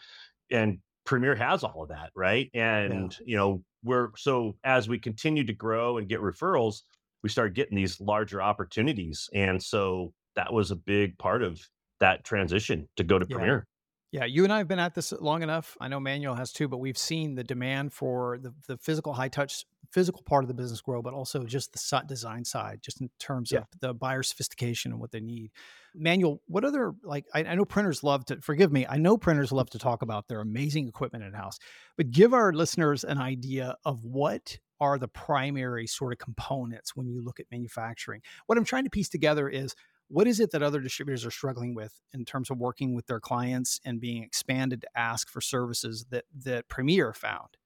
and 0.50 0.78
Premier 1.04 1.34
has 1.34 1.64
all 1.64 1.82
of 1.82 1.88
that, 1.88 2.10
right? 2.14 2.50
And 2.54 3.16
yeah. 3.20 3.24
you 3.24 3.36
know, 3.36 3.62
we're 3.82 4.10
so 4.16 4.56
as 4.64 4.88
we 4.88 4.98
continue 4.98 5.44
to 5.44 5.52
grow 5.52 5.98
and 5.98 6.08
get 6.08 6.20
referrals, 6.20 6.82
we 7.22 7.28
start 7.28 7.54
getting 7.54 7.76
these 7.76 8.00
larger 8.00 8.42
opportunities. 8.42 9.28
And 9.34 9.62
so 9.62 10.12
that 10.36 10.52
was 10.52 10.70
a 10.70 10.76
big 10.76 11.18
part 11.18 11.42
of 11.42 11.60
that 12.00 12.24
transition 12.24 12.88
to 12.96 13.04
go 13.04 13.18
to 13.18 13.26
yeah. 13.28 13.36
Premier. 13.36 13.66
Yeah, 14.12 14.24
you 14.24 14.42
and 14.42 14.52
I 14.52 14.58
have 14.58 14.66
been 14.66 14.80
at 14.80 14.94
this 14.94 15.12
long 15.12 15.44
enough. 15.44 15.76
I 15.80 15.86
know 15.86 16.00
Manuel 16.00 16.34
has 16.34 16.52
too, 16.52 16.66
but 16.66 16.78
we've 16.78 16.98
seen 16.98 17.36
the 17.36 17.44
demand 17.44 17.92
for 17.92 18.38
the, 18.38 18.52
the 18.66 18.76
physical 18.76 19.12
high 19.12 19.28
touch, 19.28 19.64
physical 19.92 20.22
part 20.22 20.42
of 20.42 20.48
the 20.48 20.54
business 20.54 20.80
grow, 20.80 21.00
but 21.00 21.14
also 21.14 21.44
just 21.44 21.72
the 21.72 22.02
design 22.08 22.44
side, 22.44 22.80
just 22.82 23.00
in 23.00 23.08
terms 23.20 23.52
yeah. 23.52 23.58
of 23.60 23.66
the 23.80 23.94
buyer 23.94 24.24
sophistication 24.24 24.90
and 24.90 25.00
what 25.00 25.12
they 25.12 25.20
need. 25.20 25.52
Manuel, 25.94 26.40
what 26.48 26.64
other 26.64 26.92
like 27.04 27.26
I, 27.32 27.44
I, 27.44 27.54
know 27.54 27.64
printers 27.64 28.02
love 28.02 28.24
to 28.26 28.40
forgive 28.40 28.72
me. 28.72 28.84
I 28.88 28.96
know 28.96 29.16
printers 29.16 29.50
mm. 29.50 29.56
love 29.56 29.70
to 29.70 29.78
talk 29.78 30.02
about 30.02 30.26
their 30.26 30.40
amazing 30.40 30.88
equipment 30.88 31.22
in 31.22 31.32
house, 31.32 31.58
but 31.96 32.10
give 32.10 32.34
our 32.34 32.52
listeners 32.52 33.04
an 33.04 33.18
idea 33.18 33.76
of 33.84 34.04
what 34.04 34.58
are 34.80 34.98
the 34.98 35.08
primary 35.08 35.86
sort 35.86 36.12
of 36.12 36.18
components 36.18 36.96
when 36.96 37.06
you 37.06 37.22
look 37.22 37.38
at 37.38 37.46
manufacturing. 37.52 38.22
What 38.46 38.58
I'm 38.58 38.64
trying 38.64 38.84
to 38.84 38.90
piece 38.90 39.08
together 39.08 39.48
is 39.48 39.76
what 40.10 40.26
is 40.26 40.40
it 40.40 40.50
that 40.50 40.62
other 40.62 40.80
distributors 40.80 41.24
are 41.24 41.30
struggling 41.30 41.74
with 41.74 41.94
in 42.12 42.24
terms 42.24 42.50
of 42.50 42.58
working 42.58 42.94
with 42.94 43.06
their 43.06 43.20
clients 43.20 43.80
and 43.84 44.00
being 44.00 44.22
expanded 44.24 44.82
to 44.82 44.88
ask 44.96 45.30
for 45.30 45.40
services 45.40 46.06
that 46.10 46.24
that 46.44 46.68
Premier 46.68 47.14
found? 47.14 47.56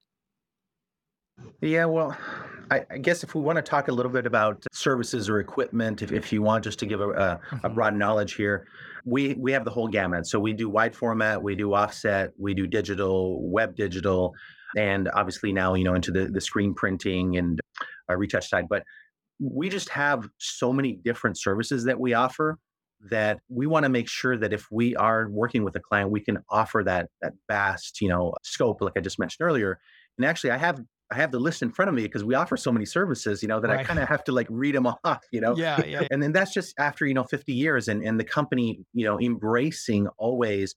Yeah, 1.61 1.87
well, 1.87 2.17
I, 2.71 2.85
I, 2.91 2.99
guess 2.99 3.25
if 3.25 3.35
we 3.35 3.41
want 3.41 3.57
to 3.57 3.63
talk 3.63 3.89
a 3.89 3.93
little 3.93 4.13
bit 4.13 4.25
about 4.25 4.65
services 4.73 5.29
or 5.29 5.41
equipment, 5.41 6.01
if, 6.01 6.13
if 6.13 6.33
you 6.33 6.43
want 6.43 6.63
just 6.63 6.79
to 6.79 6.87
give 6.87 7.01
a, 7.01 7.09
a, 7.09 7.11
mm-hmm. 7.15 7.67
a, 7.67 7.69
broad 7.71 7.97
knowledge 7.97 8.35
here, 8.35 8.69
we 9.05 9.35
we 9.35 9.51
have 9.51 9.65
the 9.65 9.71
whole 9.71 9.89
gamut. 9.89 10.27
So 10.27 10.39
we 10.39 10.53
do 10.53 10.69
wide 10.69 10.95
format, 10.95 11.43
we 11.43 11.57
do 11.57 11.75
offset, 11.75 12.31
we 12.39 12.55
do 12.55 12.69
digital, 12.69 13.43
web 13.43 13.75
digital, 13.75 14.33
and 14.77 15.09
obviously 15.15 15.53
now 15.53 15.75
you 15.75 15.85
know 15.85 15.95
into 15.95 16.13
the 16.13 16.27
the 16.27 16.41
screen 16.41 16.73
printing 16.73 17.37
and 17.37 17.61
uh, 18.09 18.15
retouch 18.15 18.49
side. 18.49 18.67
But 18.69 18.85
we 19.41 19.69
just 19.69 19.89
have 19.91 20.29
so 20.39 20.73
many 20.73 20.93
different 20.93 21.39
services 21.39 21.85
that 21.85 21.99
we 21.99 22.15
offer 22.15 22.59
that 23.11 23.39
we 23.49 23.67
want 23.67 23.85
to 23.85 23.89
make 23.89 24.09
sure 24.09 24.37
that 24.37 24.53
if 24.53 24.67
we 24.71 24.97
are 24.97 25.29
working 25.29 25.65
with 25.65 25.77
a 25.77 25.81
client, 25.81 26.11
we 26.11 26.21
can 26.21 26.39
offer 26.49 26.83
that 26.85 27.09
that 27.21 27.33
vast, 27.49 28.01
you 28.01 28.09
know, 28.09 28.35
scope, 28.43 28.81
like 28.81 28.95
I 28.97 29.01
just 29.01 29.19
mentioned 29.19 29.47
earlier. 29.47 29.79
And 30.19 30.25
actually, 30.25 30.51
I 30.51 30.57
have 30.57 30.81
I 31.11 31.17
have 31.17 31.31
the 31.31 31.39
list 31.39 31.63
in 31.63 31.71
front 31.71 31.91
of 31.91 31.95
me 31.95 32.03
because 32.03 32.25
we 32.25 32.35
offer 32.35 32.57
so 32.57 32.73
many 32.73 32.87
services, 32.87 33.43
you 33.43 33.49
know, 33.49 33.61
that 33.61 33.69
right. 33.69 33.81
I 33.81 33.85
kind 33.85 33.99
of 33.99 34.09
have 34.09 34.25
to 34.25 34.33
like 34.33 34.47
read 34.49 34.75
them 34.75 34.87
off, 35.05 35.25
you 35.33 35.41
know. 35.41 35.57
Yeah, 35.57 35.85
yeah. 35.85 36.07
and 36.11 36.23
then 36.23 36.33
that's 36.33 36.53
just 36.53 36.75
after 36.79 37.07
you 37.07 37.15
know 37.15 37.25
50 37.25 37.53
years, 37.53 37.89
and 37.89 38.03
and 38.03 38.19
the 38.19 38.25
company, 38.25 38.81
you 38.93 39.05
know, 39.05 39.21
embracing 39.21 40.09
always 40.19 40.75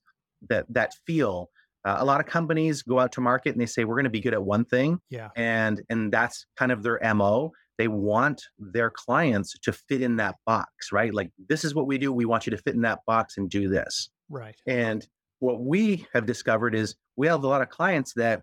that 0.48 0.66
that 0.70 0.92
feel. 1.06 1.50
Uh, 1.84 1.96
a 2.00 2.04
lot 2.04 2.20
of 2.20 2.26
companies 2.26 2.82
go 2.82 2.98
out 2.98 3.12
to 3.12 3.20
market 3.20 3.50
and 3.50 3.60
they 3.60 3.66
say 3.66 3.84
we're 3.84 3.94
going 3.94 4.04
to 4.04 4.10
be 4.10 4.20
good 4.20 4.34
at 4.34 4.42
one 4.42 4.64
thing, 4.64 4.98
yeah, 5.08 5.28
and 5.36 5.80
and 5.88 6.12
that's 6.12 6.44
kind 6.56 6.72
of 6.72 6.82
their 6.82 7.00
mo 7.14 7.52
they 7.78 7.88
want 7.88 8.42
their 8.58 8.90
clients 8.90 9.56
to 9.60 9.72
fit 9.72 10.02
in 10.02 10.16
that 10.16 10.34
box, 10.44 10.92
right? 10.92 11.14
Like, 11.14 11.30
this 11.48 11.64
is 11.64 11.74
what 11.74 11.86
we 11.86 11.96
do. 11.96 12.12
We 12.12 12.24
want 12.24 12.46
you 12.46 12.50
to 12.50 12.58
fit 12.58 12.74
in 12.74 12.82
that 12.82 13.00
box 13.06 13.38
and 13.38 13.48
do 13.48 13.68
this. 13.68 14.10
Right. 14.28 14.56
And 14.66 15.06
what 15.38 15.60
we 15.60 16.06
have 16.12 16.26
discovered 16.26 16.74
is 16.74 16.96
we 17.16 17.28
have 17.28 17.42
a 17.44 17.46
lot 17.46 17.62
of 17.62 17.70
clients 17.70 18.12
that 18.14 18.42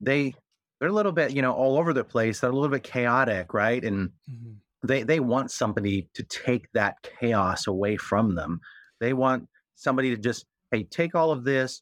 they 0.00 0.34
they're 0.78 0.90
a 0.90 0.92
little 0.92 1.12
bit, 1.12 1.32
you 1.32 1.40
know, 1.40 1.52
all 1.52 1.78
over 1.78 1.92
the 1.92 2.04
place. 2.04 2.40
They're 2.40 2.50
a 2.50 2.52
little 2.52 2.68
bit 2.68 2.82
chaotic, 2.82 3.54
right? 3.54 3.82
And 3.82 4.10
mm-hmm. 4.30 4.52
they 4.86 5.02
they 5.02 5.20
want 5.20 5.50
somebody 5.50 6.08
to 6.14 6.22
take 6.22 6.70
that 6.74 6.96
chaos 7.18 7.66
away 7.66 7.96
from 7.96 8.34
them. 8.34 8.60
They 9.00 9.14
want 9.14 9.48
somebody 9.76 10.10
to 10.10 10.20
just 10.20 10.44
hey 10.70 10.84
take 10.84 11.14
all 11.14 11.30
of 11.30 11.44
this, 11.44 11.80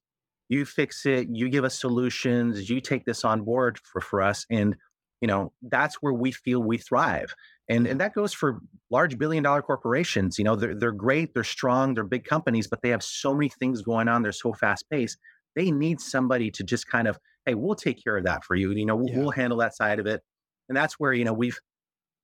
you 0.49 0.64
fix 0.64 1.04
it, 1.04 1.28
you 1.30 1.49
give 1.49 1.64
us 1.64 1.80
solutions, 1.80 2.71
you 2.71 2.80
take 2.80 3.04
this 3.04 3.25
on 3.25 3.42
board 3.42 3.78
for 3.78 4.00
for 4.00 4.23
us, 4.23 4.47
and 4.50 4.76
you 5.23 5.29
know 5.29 5.52
that's 5.62 6.02
where 6.02 6.12
we 6.12 6.33
feel 6.33 6.62
we 6.62 6.76
thrive. 6.76 7.35
And 7.69 7.87
and 7.87 8.00
that 8.00 8.12
goes 8.12 8.35
for 8.35 8.61
large 8.91 9.17
billion 9.17 9.45
dollar 9.45 9.62
corporations. 9.62 10.37
You 10.37 10.45
know 10.45 10.57
they're 10.57 10.75
they're 10.75 10.93
great, 10.93 11.33
they're 11.33 11.45
strong, 11.45 11.95
they're 11.95 12.05
big 12.05 12.25
companies, 12.25 12.67
but 12.67 12.83
they 12.83 12.91
have 12.91 13.02
so 13.02 13.33
many 13.33 13.49
things 13.49 13.81
going 13.81 14.09
on. 14.09 14.23
They're 14.23 14.33
so 14.33 14.52
fast 14.52 14.85
paced. 14.91 15.17
They 15.55 15.71
need 15.71 16.00
somebody 16.00 16.50
to 16.50 16.64
just 16.64 16.88
kind 16.88 17.09
of 17.09 17.19
hey, 17.47 17.55
we'll 17.55 17.76
take 17.76 18.02
care 18.02 18.17
of 18.17 18.25
that 18.25 18.45
for 18.45 18.55
you. 18.55 18.71
You 18.73 18.87
know, 18.87 18.97
we'll, 18.97 19.09
yeah. 19.09 19.19
we'll 19.19 19.31
handle 19.31 19.59
that 19.59 19.75
side 19.75 19.99
of 19.99 20.07
it. 20.07 20.23
And 20.69 20.76
that's 20.76 20.95
where 20.95 21.12
you 21.12 21.25
know 21.25 21.33
we've 21.33 21.59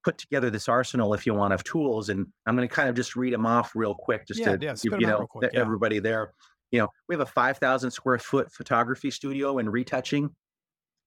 put 0.04 0.18
together 0.18 0.50
this 0.50 0.68
arsenal, 0.68 1.14
if 1.14 1.24
you 1.24 1.34
want, 1.34 1.54
of 1.54 1.62
tools. 1.62 2.08
And 2.08 2.26
I'm 2.46 2.56
going 2.56 2.68
to 2.68 2.74
kind 2.74 2.88
of 2.88 2.96
just 2.96 3.14
read 3.14 3.32
them 3.32 3.46
off 3.46 3.72
real 3.74 3.94
quick, 3.94 4.26
just 4.26 4.40
yeah, 4.40 4.56
to 4.56 4.64
yeah, 4.64 4.74
you 4.82 5.06
know 5.06 5.26
quick, 5.26 5.54
everybody 5.54 6.00
there. 6.00 6.32
You 6.70 6.80
know, 6.80 6.88
we 7.08 7.14
have 7.14 7.20
a 7.20 7.26
5,000 7.26 7.90
square 7.90 8.18
foot 8.18 8.52
photography 8.52 9.10
studio 9.10 9.58
and 9.58 9.72
retouching, 9.72 10.30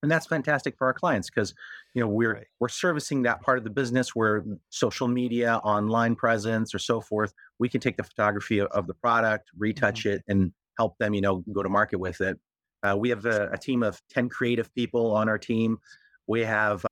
and 0.02 0.12
that's 0.12 0.26
fantastic 0.26 0.78
for 0.78 0.88
our 0.88 0.94
clients 0.94 1.30
because 1.30 1.54
you 1.94 2.02
know 2.02 2.08
we're 2.08 2.34
right. 2.34 2.48
we're 2.60 2.70
servicing 2.70 3.24
that 3.24 3.42
part 3.42 3.58
of 3.58 3.64
the 3.64 3.70
business 3.70 4.16
where 4.16 4.44
social 4.70 5.08
media, 5.08 5.58
online 5.64 6.16
presence, 6.16 6.74
or 6.74 6.80
so 6.80 7.02
forth. 7.02 7.34
We 7.60 7.70
can 7.70 7.82
take 7.82 7.98
the 7.98 8.04
photography 8.04 8.62
of 8.62 8.88
the 8.88 8.94
product, 8.94 9.50
retouch 9.58 10.06
mm-hmm. 10.06 10.16
it, 10.16 10.24
and 10.28 10.52
help 10.78 10.98
them, 10.98 11.14
you 11.14 11.22
know, 11.22 11.44
go 11.54 11.64
to 11.64 11.70
market 11.70 12.00
with 12.00 12.22
it. 12.22 12.40
Uh, 12.84 12.96
we 12.98 13.10
have 13.10 13.26
a, 13.26 13.50
a, 13.52 13.58
team 13.58 13.84
of 13.84 14.02
10 14.10 14.30
creative 14.30 14.74
people 14.74 15.14
on 15.14 15.30
our 15.30 15.38
team. 15.38 15.78
We 16.26 16.42
have 16.42 16.84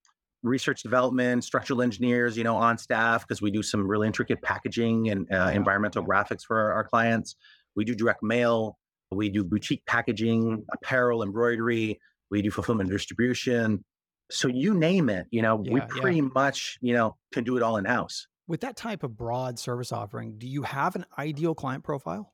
research 0.43 0.83
development, 0.83 1.43
structural 1.43 1.81
engineers, 1.81 2.37
you 2.37 2.43
know, 2.43 2.55
on 2.55 2.77
staff 2.77 3.27
because 3.27 3.41
we 3.41 3.49
do 3.49 3.63
some 3.63 3.87
really 3.87 4.05
intricate 4.05 4.41
packaging 4.43 5.09
and 5.09 5.31
uh, 5.31 5.51
environmental 5.53 6.05
graphics 6.05 6.43
for 6.45 6.59
our, 6.59 6.73
our, 6.73 6.83
clients. 6.83 7.35
We 7.75 7.85
do 7.85 7.95
direct 7.95 8.21
mail. 8.21 8.77
We 9.11 9.29
do 9.29 9.43
boutique 9.43 9.83
packaging, 9.87 10.63
apparel, 10.71 11.23
embroidery. 11.23 11.99
We 12.31 12.41
do 12.41 12.51
fulfillment 12.51 12.89
distribution. 12.89 13.83
So 14.31 14.47
you 14.47 14.73
name 14.73 15.09
it, 15.09 15.27
you 15.31 15.41
know, 15.41 15.61
yeah, 15.63 15.73
we 15.73 15.81
pretty 15.81 16.17
yeah. 16.17 16.29
much, 16.33 16.77
you 16.81 16.93
know, 16.93 17.15
can 17.33 17.43
do 17.43 17.57
it 17.57 17.63
all 17.63 17.77
in 17.77 17.85
house. 17.85 18.27
With 18.47 18.61
that 18.61 18.77
type 18.77 19.03
of 19.03 19.17
broad 19.17 19.59
service 19.59 19.91
offering, 19.91 20.37
do 20.37 20.47
you 20.47 20.63
have 20.63 20.95
an 20.95 21.05
ideal 21.17 21.55
client 21.55 21.83
profile? 21.83 22.33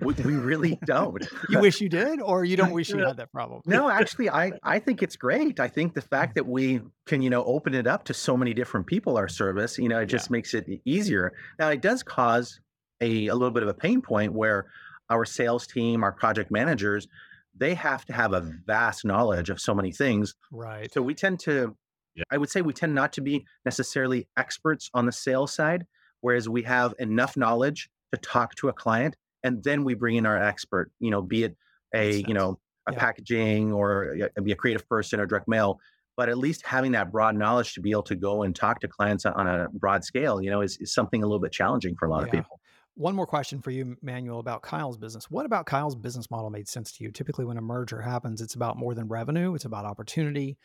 we, 0.00 0.14
we, 0.24 0.34
really 0.34 0.78
don't. 0.84 1.26
you 1.48 1.60
wish 1.60 1.80
you 1.80 1.88
did, 1.88 2.20
or 2.20 2.44
you 2.44 2.56
don't 2.56 2.72
wish 2.72 2.90
you 2.90 2.98
had 2.98 3.16
that 3.16 3.32
problem? 3.32 3.62
no, 3.66 3.88
actually, 3.88 4.28
I 4.28 4.52
I 4.62 4.78
think 4.78 5.02
it's 5.02 5.16
great. 5.16 5.60
I 5.60 5.68
think 5.68 5.94
the 5.94 6.02
fact 6.02 6.34
that 6.34 6.46
we 6.46 6.80
can 7.06 7.22
you 7.22 7.30
know 7.30 7.44
open 7.44 7.74
it 7.74 7.86
up 7.86 8.04
to 8.04 8.14
so 8.14 8.36
many 8.36 8.52
different 8.52 8.86
people, 8.86 9.16
our 9.16 9.28
service, 9.28 9.78
you 9.78 9.88
know, 9.88 10.00
it 10.00 10.06
just 10.06 10.28
yeah. 10.28 10.32
makes 10.32 10.54
it 10.54 10.66
easier. 10.84 11.32
Now, 11.58 11.70
it 11.70 11.80
does 11.80 12.02
cause 12.02 12.60
a 13.00 13.28
a 13.28 13.34
little 13.34 13.52
bit 13.52 13.62
of 13.62 13.68
a 13.68 13.74
pain 13.74 14.02
point 14.02 14.32
where 14.32 14.66
our 15.10 15.24
sales 15.24 15.66
team, 15.66 16.02
our 16.02 16.12
project 16.12 16.50
managers, 16.50 17.08
they 17.56 17.74
have 17.74 18.04
to 18.06 18.12
have 18.12 18.32
a 18.32 18.40
vast 18.66 19.04
knowledge 19.04 19.50
of 19.50 19.60
so 19.60 19.74
many 19.74 19.92
things. 19.92 20.34
Right. 20.50 20.92
So 20.92 21.02
we 21.02 21.14
tend 21.14 21.40
to, 21.40 21.76
yeah. 22.14 22.24
I 22.30 22.38
would 22.38 22.50
say, 22.50 22.62
we 22.62 22.72
tend 22.72 22.94
not 22.94 23.12
to 23.14 23.20
be 23.20 23.46
necessarily 23.64 24.28
experts 24.36 24.90
on 24.94 25.06
the 25.06 25.12
sales 25.12 25.54
side, 25.54 25.86
whereas 26.20 26.48
we 26.48 26.62
have 26.62 26.94
enough 26.98 27.36
knowledge 27.36 27.88
to 28.12 28.20
talk 28.20 28.54
to 28.56 28.68
a 28.68 28.72
client 28.72 29.16
and 29.44 29.62
then 29.62 29.84
we 29.84 29.94
bring 29.94 30.16
in 30.16 30.26
our 30.26 30.42
expert 30.42 30.90
you 30.98 31.10
know 31.10 31.22
be 31.22 31.44
it 31.44 31.56
a 31.94 32.24
you 32.26 32.34
know 32.34 32.58
a 32.88 32.92
yeah. 32.92 32.98
packaging 32.98 33.72
or 33.72 34.16
be 34.42 34.52
a 34.52 34.56
creative 34.56 34.88
person 34.88 35.20
or 35.20 35.26
direct 35.26 35.46
mail 35.46 35.78
but 36.16 36.28
at 36.28 36.38
least 36.38 36.64
having 36.64 36.92
that 36.92 37.10
broad 37.10 37.36
knowledge 37.36 37.74
to 37.74 37.80
be 37.80 37.90
able 37.90 38.02
to 38.02 38.14
go 38.14 38.42
and 38.42 38.54
talk 38.54 38.80
to 38.80 38.88
clients 38.88 39.26
on 39.26 39.46
a 39.46 39.68
broad 39.72 40.02
scale 40.04 40.40
you 40.40 40.50
know 40.50 40.60
is, 40.60 40.76
is 40.78 40.92
something 40.92 41.22
a 41.22 41.26
little 41.26 41.40
bit 41.40 41.52
challenging 41.52 41.94
for 41.94 42.06
a 42.06 42.10
lot 42.10 42.20
yeah. 42.20 42.26
of 42.26 42.32
people 42.32 42.60
one 42.96 43.14
more 43.14 43.26
question 43.26 43.60
for 43.60 43.70
you 43.70 43.96
manuel 44.02 44.38
about 44.38 44.62
kyle's 44.62 44.96
business 44.96 45.30
what 45.30 45.46
about 45.46 45.66
kyle's 45.66 45.96
business 45.96 46.30
model 46.30 46.50
made 46.50 46.68
sense 46.68 46.92
to 46.92 47.04
you 47.04 47.10
typically 47.10 47.44
when 47.44 47.56
a 47.56 47.62
merger 47.62 48.00
happens 48.00 48.40
it's 48.40 48.54
about 48.54 48.76
more 48.76 48.94
than 48.94 49.08
revenue 49.08 49.54
it's 49.54 49.64
about 49.64 49.84
opportunity 49.84 50.56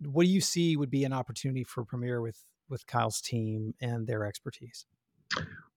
what 0.00 0.24
do 0.24 0.30
you 0.30 0.40
see 0.40 0.76
would 0.76 0.90
be 0.90 1.04
an 1.04 1.12
opportunity 1.12 1.64
for 1.64 1.84
premier 1.84 2.20
with 2.20 2.44
with 2.68 2.86
kyle's 2.86 3.20
team 3.20 3.74
and 3.80 4.06
their 4.06 4.24
expertise 4.24 4.86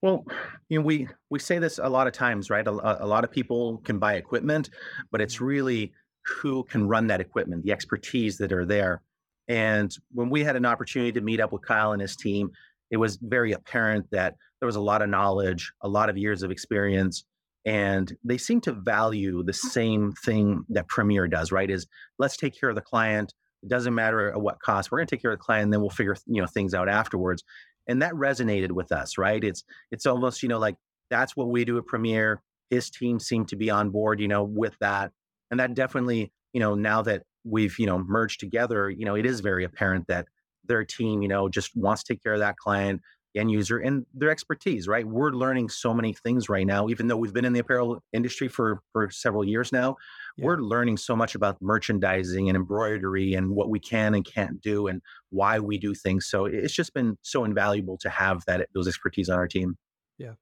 well, 0.01 0.25
you 0.69 0.79
know, 0.79 0.85
we 0.85 1.07
we 1.29 1.39
say 1.39 1.57
this 1.57 1.79
a 1.79 1.89
lot 1.89 2.07
of 2.07 2.13
times, 2.13 2.49
right? 2.49 2.65
A, 2.67 3.03
a 3.03 3.07
lot 3.07 3.23
of 3.23 3.31
people 3.31 3.77
can 3.79 3.97
buy 3.97 4.13
equipment, 4.13 4.69
but 5.11 5.21
it's 5.21 5.35
mm-hmm. 5.35 5.45
really 5.45 5.93
who 6.25 6.63
can 6.63 6.87
run 6.87 7.07
that 7.07 7.21
equipment, 7.21 7.63
the 7.63 7.71
expertise 7.71 8.37
that 8.37 8.51
are 8.51 8.65
there. 8.65 9.01
And 9.47 9.95
when 10.13 10.29
we 10.29 10.43
had 10.43 10.55
an 10.55 10.65
opportunity 10.65 11.13
to 11.13 11.21
meet 11.21 11.39
up 11.39 11.51
with 11.51 11.61
Kyle 11.61 11.93
and 11.93 12.01
his 12.01 12.15
team, 12.15 12.51
it 12.91 12.97
was 12.97 13.17
very 13.21 13.51
apparent 13.51 14.07
that 14.11 14.35
there 14.59 14.67
was 14.67 14.75
a 14.75 14.81
lot 14.81 15.01
of 15.01 15.09
knowledge, 15.09 15.71
a 15.81 15.87
lot 15.87 16.09
of 16.09 16.17
years 16.17 16.43
of 16.43 16.51
experience, 16.51 17.25
and 17.65 18.15
they 18.23 18.37
seem 18.37 18.61
to 18.61 18.71
value 18.71 19.43
the 19.43 19.51
mm. 19.51 19.55
same 19.55 20.13
thing 20.23 20.63
that 20.69 20.87
Premier 20.87 21.27
does, 21.27 21.51
right? 21.51 21.69
Is 21.69 21.85
let's 22.17 22.37
take 22.37 22.59
care 22.59 22.69
of 22.69 22.75
the 22.75 22.81
client. 22.81 23.33
It 23.63 23.69
doesn't 23.69 23.95
matter 23.95 24.31
at 24.31 24.39
what 24.39 24.61
cost. 24.61 24.91
We're 24.91 24.99
going 24.99 25.07
to 25.07 25.15
take 25.15 25.21
care 25.21 25.31
of 25.31 25.39
the 25.39 25.43
client, 25.43 25.65
and 25.65 25.73
then 25.73 25.81
we'll 25.81 25.89
figure 25.89 26.15
you 26.25 26.41
know 26.41 26.47
things 26.47 26.73
out 26.73 26.89
afterwards 26.89 27.43
and 27.87 28.01
that 28.01 28.13
resonated 28.13 28.71
with 28.71 28.91
us 28.91 29.17
right 29.17 29.43
it's 29.43 29.63
it's 29.91 30.05
almost 30.05 30.43
you 30.43 30.49
know 30.49 30.59
like 30.59 30.75
that's 31.09 31.35
what 31.35 31.49
we 31.49 31.65
do 31.65 31.77
at 31.77 31.85
premier 31.85 32.41
his 32.69 32.89
team 32.89 33.19
seemed 33.19 33.47
to 33.47 33.55
be 33.55 33.69
on 33.69 33.89
board 33.89 34.19
you 34.19 34.27
know 34.27 34.43
with 34.43 34.75
that 34.79 35.11
and 35.49 35.59
that 35.59 35.73
definitely 35.73 36.31
you 36.53 36.59
know 36.59 36.75
now 36.75 37.01
that 37.01 37.23
we've 37.43 37.79
you 37.79 37.85
know 37.85 37.97
merged 37.97 38.39
together 38.39 38.89
you 38.89 39.05
know 39.05 39.15
it 39.15 39.25
is 39.25 39.39
very 39.39 39.63
apparent 39.63 40.05
that 40.07 40.27
their 40.67 40.83
team 40.83 41.21
you 41.21 41.27
know 41.27 41.49
just 41.49 41.75
wants 41.75 42.03
to 42.03 42.13
take 42.13 42.23
care 42.23 42.33
of 42.33 42.39
that 42.39 42.57
client 42.57 43.01
end 43.35 43.51
user 43.51 43.77
and 43.77 44.05
their 44.15 44.31
expertise 44.31 44.87
right 44.87 45.05
we're 45.05 45.29
learning 45.29 45.69
so 45.69 45.93
many 45.93 46.11
things 46.11 46.49
right 46.49 46.65
now 46.65 46.89
even 46.89 47.07
though 47.07 47.17
we've 47.17 47.33
been 47.33 47.45
in 47.45 47.53
the 47.53 47.59
apparel 47.59 48.01
industry 48.11 48.47
for 48.47 48.81
for 48.93 49.11
several 49.11 49.43
years 49.43 49.71
now 49.71 49.95
yeah. 50.37 50.45
we're 50.45 50.57
learning 50.57 50.97
so 50.97 51.15
much 51.15 51.35
about 51.35 51.61
merchandising 51.61 52.49
and 52.49 52.55
embroidery 52.55 53.33
and 53.33 53.49
what 53.49 53.69
we 53.69 53.79
can 53.79 54.13
and 54.13 54.25
can't 54.25 54.61
do 54.61 54.87
and 54.87 55.01
why 55.29 55.59
we 55.59 55.77
do 55.77 55.93
things. 55.93 56.27
So 56.27 56.45
it's 56.45 56.73
just 56.73 56.93
been 56.93 57.17
so 57.21 57.43
invaluable 57.43 57.97
to 57.99 58.09
have 58.09 58.43
that 58.45 58.69
those 58.73 58.87
expertise 58.87 59.29
on 59.29 59.37
our 59.37 59.47
team. 59.47 59.77
Yeah. 60.17 60.33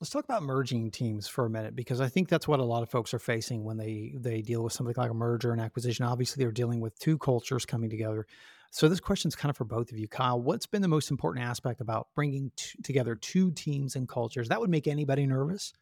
Let's 0.00 0.10
talk 0.10 0.24
about 0.24 0.42
merging 0.42 0.90
teams 0.90 1.26
for 1.26 1.46
a 1.46 1.50
minute 1.50 1.74
because 1.74 2.00
I 2.00 2.08
think 2.08 2.28
that's 2.28 2.46
what 2.46 2.60
a 2.60 2.64
lot 2.64 2.82
of 2.82 2.90
folks 2.90 3.14
are 3.14 3.18
facing 3.18 3.64
when 3.64 3.78
they 3.78 4.14
they 4.18 4.42
deal 4.42 4.62
with 4.62 4.72
something 4.72 4.94
like 4.96 5.10
a 5.10 5.14
merger 5.14 5.52
and 5.52 5.60
acquisition. 5.60 6.04
Obviously, 6.04 6.42
they're 6.42 6.52
dealing 6.52 6.80
with 6.80 6.98
two 6.98 7.16
cultures 7.16 7.64
coming 7.64 7.88
together. 7.88 8.26
So 8.76 8.90
this 8.90 9.00
question 9.00 9.28
is 9.28 9.34
kind 9.34 9.48
of 9.48 9.56
for 9.56 9.64
both 9.64 9.90
of 9.90 9.96
you, 9.96 10.06
Kyle. 10.06 10.38
What's 10.38 10.66
been 10.66 10.82
the 10.82 10.86
most 10.88 11.10
important 11.10 11.42
aspect 11.46 11.80
about 11.80 12.08
bringing 12.14 12.52
t- 12.56 12.78
together 12.82 13.14
two 13.14 13.50
teams 13.52 13.96
and 13.96 14.06
cultures? 14.06 14.50
That 14.50 14.60
would 14.60 14.68
make 14.68 14.86
anybody 14.86 15.24
nervous. 15.24 15.72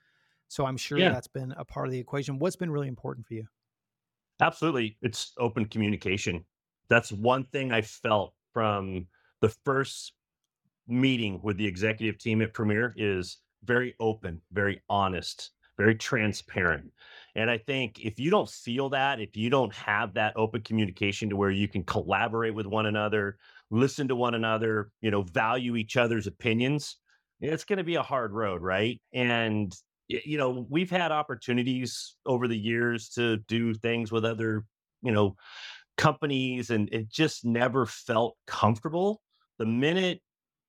So 0.46 0.64
I'm 0.64 0.76
sure 0.76 0.98
yeah. 0.98 1.10
that's 1.10 1.26
been 1.26 1.50
a 1.56 1.64
part 1.64 1.88
of 1.88 1.92
the 1.92 1.98
equation. 1.98 2.38
What's 2.38 2.54
been 2.54 2.70
really 2.70 2.86
important 2.86 3.26
for 3.26 3.34
you? 3.34 3.48
Absolutely. 4.40 4.96
It's 5.02 5.32
open 5.40 5.64
communication. 5.64 6.44
That's 6.88 7.10
one 7.10 7.42
thing 7.46 7.72
I 7.72 7.82
felt 7.82 8.32
from 8.52 9.08
the 9.40 9.48
first 9.48 10.12
meeting 10.86 11.40
with 11.42 11.56
the 11.56 11.66
executive 11.66 12.18
team 12.18 12.42
at 12.42 12.54
Premier 12.54 12.94
is 12.96 13.38
very 13.64 13.96
open, 13.98 14.40
very 14.52 14.80
honest, 14.88 15.50
very 15.76 15.96
transparent. 15.96 16.92
And 17.36 17.50
I 17.50 17.58
think 17.58 18.00
if 18.00 18.20
you 18.20 18.30
don't 18.30 18.48
feel 18.48 18.90
that, 18.90 19.20
if 19.20 19.36
you 19.36 19.50
don't 19.50 19.74
have 19.74 20.14
that 20.14 20.36
open 20.36 20.62
communication 20.62 21.28
to 21.30 21.36
where 21.36 21.50
you 21.50 21.66
can 21.66 21.82
collaborate 21.82 22.54
with 22.54 22.66
one 22.66 22.86
another, 22.86 23.38
listen 23.70 24.08
to 24.08 24.16
one 24.16 24.34
another, 24.34 24.90
you 25.00 25.10
know, 25.10 25.22
value 25.22 25.76
each 25.76 25.96
other's 25.96 26.26
opinions, 26.26 26.96
it's 27.40 27.64
going 27.64 27.78
to 27.78 27.84
be 27.84 27.96
a 27.96 28.02
hard 28.02 28.32
road, 28.32 28.62
right? 28.62 29.00
And 29.12 29.74
you 30.08 30.36
know, 30.36 30.66
we've 30.68 30.90
had 30.90 31.12
opportunities 31.12 32.16
over 32.26 32.46
the 32.46 32.58
years 32.58 33.08
to 33.10 33.38
do 33.48 33.74
things 33.74 34.12
with 34.12 34.24
other, 34.24 34.64
you 35.02 35.12
know, 35.12 35.36
companies 35.96 36.70
and 36.70 36.92
it 36.92 37.08
just 37.08 37.44
never 37.44 37.86
felt 37.86 38.36
comfortable. 38.46 39.22
The 39.58 39.66
minute, 39.66 40.20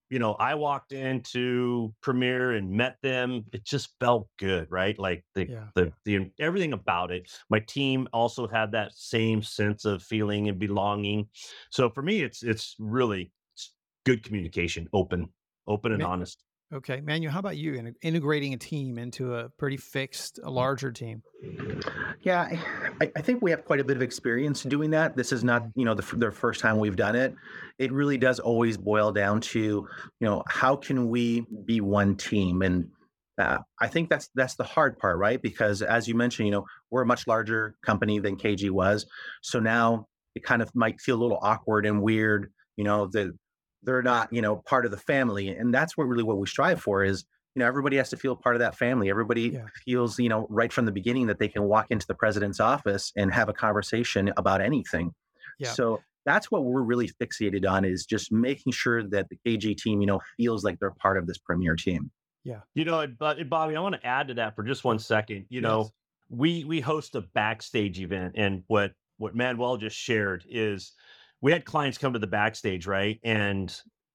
you 0.09 0.19
know, 0.19 0.33
I 0.33 0.55
walked 0.55 0.91
into 0.91 1.93
Premier 2.01 2.51
and 2.51 2.69
met 2.69 2.97
them, 3.01 3.45
it 3.51 3.65
just 3.65 3.89
felt 4.00 4.27
good, 4.38 4.67
right? 4.69 4.97
Like 5.00 5.25
the 5.33 5.47
yeah. 5.50 5.65
the 5.75 5.91
the 6.05 6.31
everything 6.39 6.74
about 6.74 7.12
it. 7.12 7.31
My 7.50 7.59
team 7.59 8.07
also 8.13 8.47
had 8.47 8.71
that 8.74 8.91
same 8.93 9.41
sense 9.41 9.85
of 9.85 10.03
feeling 10.03 10.47
and 10.47 10.59
belonging. 10.59 11.27
So 11.71 11.89
for 11.89 12.01
me 12.01 12.21
it's 12.21 12.43
it's 12.43 12.75
really 12.79 13.31
it's 13.55 13.74
good 14.05 14.24
communication, 14.24 14.88
open, 14.93 15.29
open 15.67 15.91
and 15.91 16.03
honest. 16.03 16.43
Okay, 16.74 17.00
Manuel, 17.00 17.31
how 17.31 17.39
about 17.39 17.57
you 17.57 17.75
in 17.75 17.95
integrating 18.01 18.53
a 18.53 18.57
team 18.57 18.98
into 18.98 19.36
a 19.36 19.50
pretty 19.50 19.77
fixed, 19.77 20.39
a 20.43 20.50
larger 20.50 20.91
team? 20.91 21.22
Yeah, 22.22 22.57
I, 23.00 23.12
I, 23.15 23.22
think 23.22 23.43
we 23.43 23.51
have 23.51 23.65
quite 23.65 23.79
a 23.79 23.84
bit 23.84 23.95
of 23.95 24.01
experience 24.01 24.63
doing 24.63 24.89
that. 24.89 25.15
This 25.15 25.31
is 25.31 25.43
not, 25.43 25.62
mm-hmm. 25.62 25.79
you 25.79 25.86
know, 25.86 25.93
the, 25.93 26.15
the 26.15 26.31
first 26.31 26.62
time 26.62 26.79
we've 26.79 26.95
done 26.95 27.15
it. 27.15 27.36
It 27.77 27.91
really 27.91 28.17
does 28.17 28.39
always 28.39 28.77
boil 28.77 29.12
down 29.12 29.41
to, 29.41 29.60
you 29.60 29.88
know, 30.22 30.43
how 30.48 30.75
can 30.75 31.07
we 31.07 31.45
be 31.65 31.81
one 31.81 32.15
team? 32.15 32.63
And 32.63 32.89
uh, 33.38 33.60
I 33.79 33.88
think 33.88 34.10
that's 34.10 34.29
that's 34.34 34.55
the 34.55 34.63
hard 34.63 34.98
part, 34.98 35.19
right? 35.19 35.39
Because 35.39 35.84
as 35.84 36.07
you 36.07 36.15
mentioned, 36.15 36.48
you 36.48 36.51
know, 36.51 36.65
we're 36.89 37.03
a 37.03 37.05
much 37.05 37.27
larger 37.27 37.75
company 37.86 38.17
than 38.17 38.38
KG 38.38 38.72
was, 38.72 39.05
so 39.43 39.60
now 39.60 40.07
it 40.36 40.43
kind 40.43 40.62
of 40.62 40.74
might 40.74 41.00
feel 41.00 41.17
a 41.17 41.22
little 41.22 41.39
awkward 41.41 41.86
and 41.86 42.01
weird. 42.01 42.51
You 42.77 42.86
know, 42.86 43.07
the 43.07 43.38
they're 43.85 44.01
not, 44.01 44.31
you 44.31 44.41
know, 44.41 44.57
part 44.57 44.85
of 44.85 44.91
the 44.91 44.97
family. 44.97 45.49
And 45.49 45.73
that's 45.73 45.97
what 45.97 46.05
really 46.05 46.23
what 46.23 46.37
we 46.37 46.47
strive 46.47 46.81
for 46.81 47.03
is, 47.03 47.25
you 47.55 47.61
know, 47.61 47.67
everybody 47.67 47.97
has 47.97 48.09
to 48.09 48.17
feel 48.17 48.35
part 48.35 48.55
of 48.55 48.59
that 48.59 48.75
family. 48.75 49.09
Everybody 49.09 49.49
yeah. 49.49 49.65
feels, 49.85 50.19
you 50.19 50.29
know, 50.29 50.45
right 50.49 50.73
from 50.73 50.85
the 50.85 50.91
beginning 50.91 51.27
that 51.27 51.39
they 51.39 51.47
can 51.47 51.63
walk 51.63 51.87
into 51.89 52.05
the 52.05 52.13
president's 52.13 52.59
office 52.59 53.13
and 53.15 53.33
have 53.33 53.47
a 53.47 53.53
conversation 53.53 54.31
about 54.35 54.61
anything. 54.61 55.13
Yeah. 55.57 55.71
So 55.71 56.01
that's 56.25 56.51
what 56.51 56.65
we're 56.65 56.81
really 56.81 57.09
fixated 57.21 57.69
on 57.69 57.85
is 57.85 58.05
just 58.05 58.31
making 58.31 58.73
sure 58.73 59.03
that 59.09 59.27
the 59.29 59.37
KG 59.45 59.77
team, 59.77 60.01
you 60.01 60.07
know, 60.07 60.19
feels 60.37 60.63
like 60.63 60.79
they're 60.79 60.91
part 60.91 61.17
of 61.17 61.27
this 61.27 61.37
premier 61.37 61.75
team. 61.75 62.11
Yeah. 62.43 62.59
You 62.73 62.85
know, 62.85 63.07
but 63.07 63.49
Bobby, 63.49 63.75
I 63.75 63.79
want 63.79 63.95
to 63.95 64.05
add 64.05 64.27
to 64.27 64.33
that 64.35 64.55
for 64.55 64.63
just 64.63 64.83
one 64.83 64.99
second. 64.99 65.45
You 65.49 65.61
know, 65.61 65.89
we 66.29 66.63
we 66.63 66.79
host 66.79 67.15
a 67.15 67.21
backstage 67.21 67.99
event 67.99 68.33
and 68.35 68.63
what 68.67 68.91
what 69.17 69.35
Manuel 69.35 69.77
just 69.77 69.95
shared 69.95 70.43
is 70.49 70.91
we 71.45 71.51
had 71.51 71.63
clients 71.63 71.99
come 71.99 72.11
to 72.11 72.17
the 72.17 72.25
backstage, 72.25 72.87
right? 72.87 73.19
And 73.23 73.71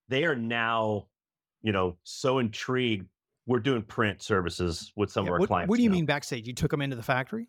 they 0.08 0.24
are 0.24 0.34
now, 0.34 1.06
you 1.62 1.70
know, 1.70 1.96
so 2.02 2.40
intrigued. 2.40 3.06
We're 3.46 3.60
doing 3.60 3.82
print 3.82 4.20
services 4.20 4.92
with 4.96 5.12
some 5.12 5.26
yeah, 5.26 5.30
of 5.30 5.32
our 5.34 5.38
what, 5.38 5.46
clients. 5.46 5.68
What 5.70 5.76
do 5.76 5.84
you, 5.84 5.90
mean 5.90 6.06
backstage? 6.06 6.48
You 6.48 6.54
took 6.54 6.72
them 6.72 6.82
into 6.82 6.96
the 6.96 7.04
factory? 7.04 7.46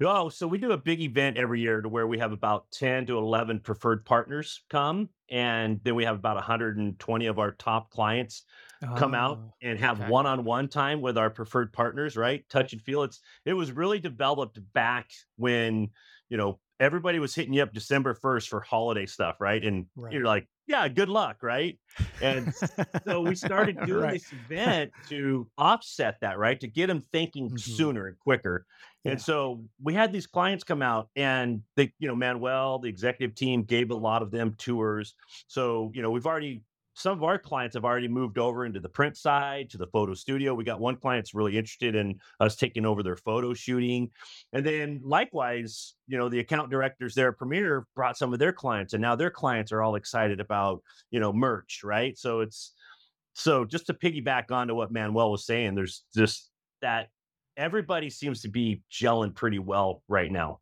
Oh, 0.00 0.28
so 0.28 0.46
we 0.46 0.58
do 0.58 0.70
a 0.70 0.78
big 0.78 1.00
event 1.00 1.38
every 1.38 1.60
year 1.60 1.80
to 1.80 1.88
where 1.88 2.06
we 2.06 2.18
have 2.18 2.30
about 2.30 2.70
10 2.70 3.06
to 3.06 3.18
11 3.18 3.60
preferred 3.60 4.04
partners 4.04 4.62
come. 4.70 5.08
And 5.28 5.80
then 5.82 5.96
we 5.96 6.04
have 6.04 6.14
about 6.14 6.36
120 6.36 7.26
of 7.26 7.40
our 7.40 7.50
top 7.50 7.90
clients 7.90 8.44
come 8.96 9.12
out 9.12 9.40
oh, 9.42 9.52
and 9.60 9.76
have 9.80 10.00
okay. 10.02 10.08
one-on-one 10.08 10.68
time 10.68 11.00
with 11.00 11.18
our 11.18 11.30
preferred 11.30 11.72
partners, 11.72 12.16
right? 12.16 12.48
Touch 12.48 12.74
and 12.74 12.80
feel. 12.80 13.02
It's 13.02 13.20
it 13.44 13.54
was 13.54 13.72
really 13.72 13.98
developed 13.98 14.60
back 14.72 15.10
when, 15.34 15.88
you 16.28 16.36
know, 16.36 16.60
everybody 16.80 17.18
was 17.18 17.34
hitting 17.34 17.52
you 17.52 17.62
up 17.62 17.72
December 17.72 18.14
1st 18.14 18.48
for 18.48 18.60
holiday 18.60 19.06
stuff, 19.06 19.36
right? 19.40 19.64
And 19.64 19.86
right. 19.96 20.12
you're 20.12 20.24
like, 20.24 20.46
yeah, 20.66 20.88
good 20.88 21.08
luck, 21.08 21.42
right? 21.42 21.78
And 22.20 22.52
so 23.06 23.20
we 23.20 23.34
started 23.34 23.78
doing 23.86 24.02
right. 24.02 24.12
this 24.14 24.32
event 24.32 24.92
to 25.08 25.48
offset 25.56 26.16
that, 26.20 26.38
right? 26.38 26.58
To 26.60 26.66
get 26.66 26.88
them 26.88 27.02
thinking 27.12 27.46
mm-hmm. 27.46 27.56
sooner 27.56 28.08
and 28.08 28.18
quicker. 28.18 28.66
Yeah. 29.04 29.12
And 29.12 29.22
so 29.22 29.62
we 29.80 29.94
had 29.94 30.12
these 30.12 30.26
clients 30.26 30.64
come 30.64 30.82
out 30.82 31.08
and 31.14 31.62
they, 31.76 31.92
you 31.98 32.08
know, 32.08 32.16
Manuel, 32.16 32.80
the 32.80 32.88
executive 32.88 33.36
team 33.36 33.62
gave 33.62 33.90
a 33.90 33.94
lot 33.94 34.22
of 34.22 34.30
them 34.30 34.54
tours. 34.58 35.14
So, 35.46 35.92
you 35.94 36.02
know, 36.02 36.10
we've 36.10 36.26
already 36.26 36.62
some 36.96 37.12
of 37.12 37.22
our 37.22 37.38
clients 37.38 37.74
have 37.74 37.84
already 37.84 38.08
moved 38.08 38.38
over 38.38 38.64
into 38.64 38.80
the 38.80 38.88
print 38.88 39.18
side 39.18 39.68
to 39.68 39.76
the 39.76 39.86
photo 39.88 40.14
studio. 40.14 40.54
We 40.54 40.64
got 40.64 40.80
one 40.80 40.96
client 40.96 41.24
that's 41.24 41.34
really 41.34 41.58
interested 41.58 41.94
in 41.94 42.18
us 42.40 42.56
taking 42.56 42.86
over 42.86 43.02
their 43.02 43.16
photo 43.16 43.52
shooting. 43.52 44.10
And 44.54 44.64
then 44.64 45.00
likewise, 45.04 45.94
you 46.08 46.16
know, 46.16 46.30
the 46.30 46.38
account 46.38 46.70
directors 46.70 47.14
there 47.14 47.28
at 47.28 47.36
Premier 47.36 47.86
brought 47.94 48.16
some 48.16 48.32
of 48.32 48.38
their 48.38 48.52
clients 48.52 48.94
and 48.94 49.02
now 49.02 49.14
their 49.14 49.30
clients 49.30 49.72
are 49.72 49.82
all 49.82 49.96
excited 49.96 50.40
about, 50.40 50.82
you 51.10 51.20
know, 51.20 51.34
merch, 51.34 51.82
right? 51.84 52.16
So 52.16 52.40
it's 52.40 52.72
so 53.34 53.66
just 53.66 53.86
to 53.88 53.94
piggyback 53.94 54.50
onto 54.50 54.74
what 54.74 54.90
Manuel 54.90 55.30
was 55.30 55.44
saying, 55.44 55.74
there's 55.74 56.02
just 56.14 56.50
that 56.80 57.08
everybody 57.58 58.08
seems 58.08 58.40
to 58.40 58.48
be 58.48 58.80
gelling 58.90 59.34
pretty 59.34 59.58
well 59.58 60.02
right 60.08 60.32
now. 60.32 60.60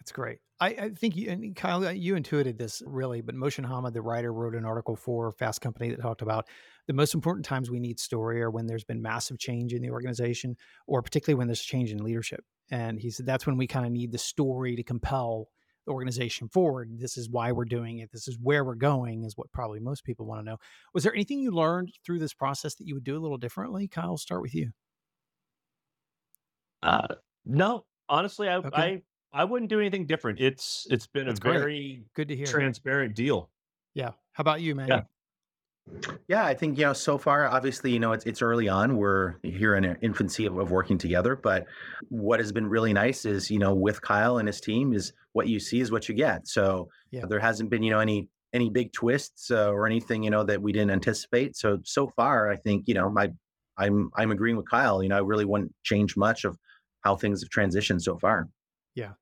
That's 0.00 0.10
great. 0.10 0.38
I, 0.60 0.68
I, 0.68 0.88
think 0.90 1.16
you 1.16 1.30
and 1.30 1.54
Kyle, 1.54 1.86
uh, 1.86 1.90
you 1.90 2.16
intuited 2.16 2.58
this 2.58 2.82
really, 2.84 3.20
but 3.20 3.36
Moshe 3.36 3.64
Hamad, 3.64 3.92
the 3.92 4.02
writer, 4.02 4.32
wrote 4.32 4.54
an 4.54 4.64
article 4.64 4.96
for 4.96 5.30
Fast 5.32 5.60
Company 5.60 5.90
that 5.90 6.00
talked 6.00 6.22
about 6.22 6.48
the 6.88 6.92
most 6.92 7.14
important 7.14 7.44
times 7.46 7.70
we 7.70 7.78
need 7.78 8.00
story 8.00 8.42
are 8.42 8.50
when 8.50 8.66
there's 8.66 8.84
been 8.84 9.00
massive 9.00 9.38
change 9.38 9.72
in 9.72 9.82
the 9.82 9.90
organization, 9.90 10.56
or 10.86 11.00
particularly 11.00 11.38
when 11.38 11.46
there's 11.46 11.62
change 11.62 11.92
in 11.92 12.02
leadership. 12.02 12.44
And 12.70 12.98
he 12.98 13.10
said 13.10 13.24
that's 13.24 13.46
when 13.46 13.56
we 13.56 13.66
kind 13.66 13.86
of 13.86 13.92
need 13.92 14.10
the 14.10 14.18
story 14.18 14.74
to 14.74 14.82
compel 14.82 15.48
the 15.86 15.92
organization 15.92 16.48
forward. 16.48 16.90
This 16.98 17.16
is 17.16 17.30
why 17.30 17.52
we're 17.52 17.64
doing 17.64 17.98
it. 17.98 18.10
This 18.12 18.26
is 18.26 18.36
where 18.42 18.64
we're 18.64 18.74
going. 18.74 19.24
Is 19.24 19.36
what 19.36 19.52
probably 19.52 19.80
most 19.80 20.04
people 20.04 20.26
want 20.26 20.40
to 20.40 20.50
know. 20.50 20.58
Was 20.92 21.04
there 21.04 21.14
anything 21.14 21.38
you 21.38 21.52
learned 21.52 21.92
through 22.04 22.18
this 22.18 22.34
process 22.34 22.74
that 22.76 22.86
you 22.86 22.94
would 22.94 23.04
do 23.04 23.16
a 23.16 23.20
little 23.20 23.38
differently? 23.38 23.86
Kyle, 23.86 24.04
I'll 24.04 24.16
start 24.16 24.42
with 24.42 24.54
you. 24.54 24.70
Uh, 26.82 27.08
no, 27.44 27.84
honestly, 28.08 28.48
I, 28.48 28.56
okay. 28.56 28.68
I 28.72 29.02
I 29.32 29.44
wouldn't 29.44 29.68
do 29.68 29.80
anything 29.80 30.06
different. 30.06 30.40
It's 30.40 30.86
it's 30.90 31.06
been 31.06 31.26
That's 31.26 31.38
a 31.38 31.42
great. 31.42 31.58
very 31.58 32.04
good 32.14 32.28
to 32.28 32.36
hear. 32.36 32.46
transparent 32.46 33.14
deal. 33.14 33.50
Yeah. 33.94 34.10
How 34.32 34.42
about 34.42 34.60
you, 34.60 34.74
man? 34.74 34.88
Yeah. 34.88 35.02
Yeah, 36.28 36.44
I 36.44 36.52
think 36.52 36.76
you 36.78 36.84
know 36.84 36.92
so 36.92 37.16
far. 37.16 37.46
Obviously, 37.46 37.90
you 37.90 37.98
know 37.98 38.12
it's 38.12 38.26
it's 38.26 38.42
early 38.42 38.68
on. 38.68 38.96
We're 38.96 39.36
here 39.42 39.74
in 39.74 39.84
an 39.84 39.96
infancy 40.02 40.44
of, 40.44 40.58
of, 40.58 40.70
working 40.70 40.98
together. 40.98 41.34
But 41.34 41.64
what 42.10 42.40
has 42.40 42.52
been 42.52 42.68
really 42.68 42.92
nice 42.92 43.24
is 43.24 43.50
you 43.50 43.58
know 43.58 43.74
with 43.74 44.02
Kyle 44.02 44.36
and 44.36 44.46
his 44.46 44.60
team 44.60 44.92
is 44.92 45.14
what 45.32 45.48
you 45.48 45.58
see 45.58 45.80
is 45.80 45.90
what 45.90 46.08
you 46.08 46.14
get. 46.14 46.46
So 46.46 46.90
yeah. 47.10 47.24
there 47.26 47.40
hasn't 47.40 47.70
been 47.70 47.82
you 47.82 47.90
know 47.90 48.00
any 48.00 48.28
any 48.52 48.68
big 48.68 48.92
twists 48.92 49.50
uh, 49.50 49.70
or 49.70 49.86
anything 49.86 50.22
you 50.22 50.30
know 50.30 50.44
that 50.44 50.60
we 50.60 50.72
didn't 50.72 50.90
anticipate. 50.90 51.56
So 51.56 51.78
so 51.84 52.08
far, 52.08 52.50
I 52.50 52.56
think 52.56 52.84
you 52.86 52.94
know 52.94 53.08
my 53.08 53.32
I'm 53.78 54.10
I'm 54.16 54.30
agreeing 54.30 54.56
with 54.56 54.68
Kyle. 54.68 55.02
You 55.02 55.08
know, 55.08 55.16
I 55.16 55.20
really 55.20 55.44
wouldn't 55.44 55.72
change 55.84 56.16
much 56.16 56.44
of 56.44 56.58
how 57.00 57.16
things 57.16 57.42
have 57.42 57.50
transitioned 57.50 58.02
so 58.02 58.18
far. 58.18 58.48
Yeah. 58.98 59.12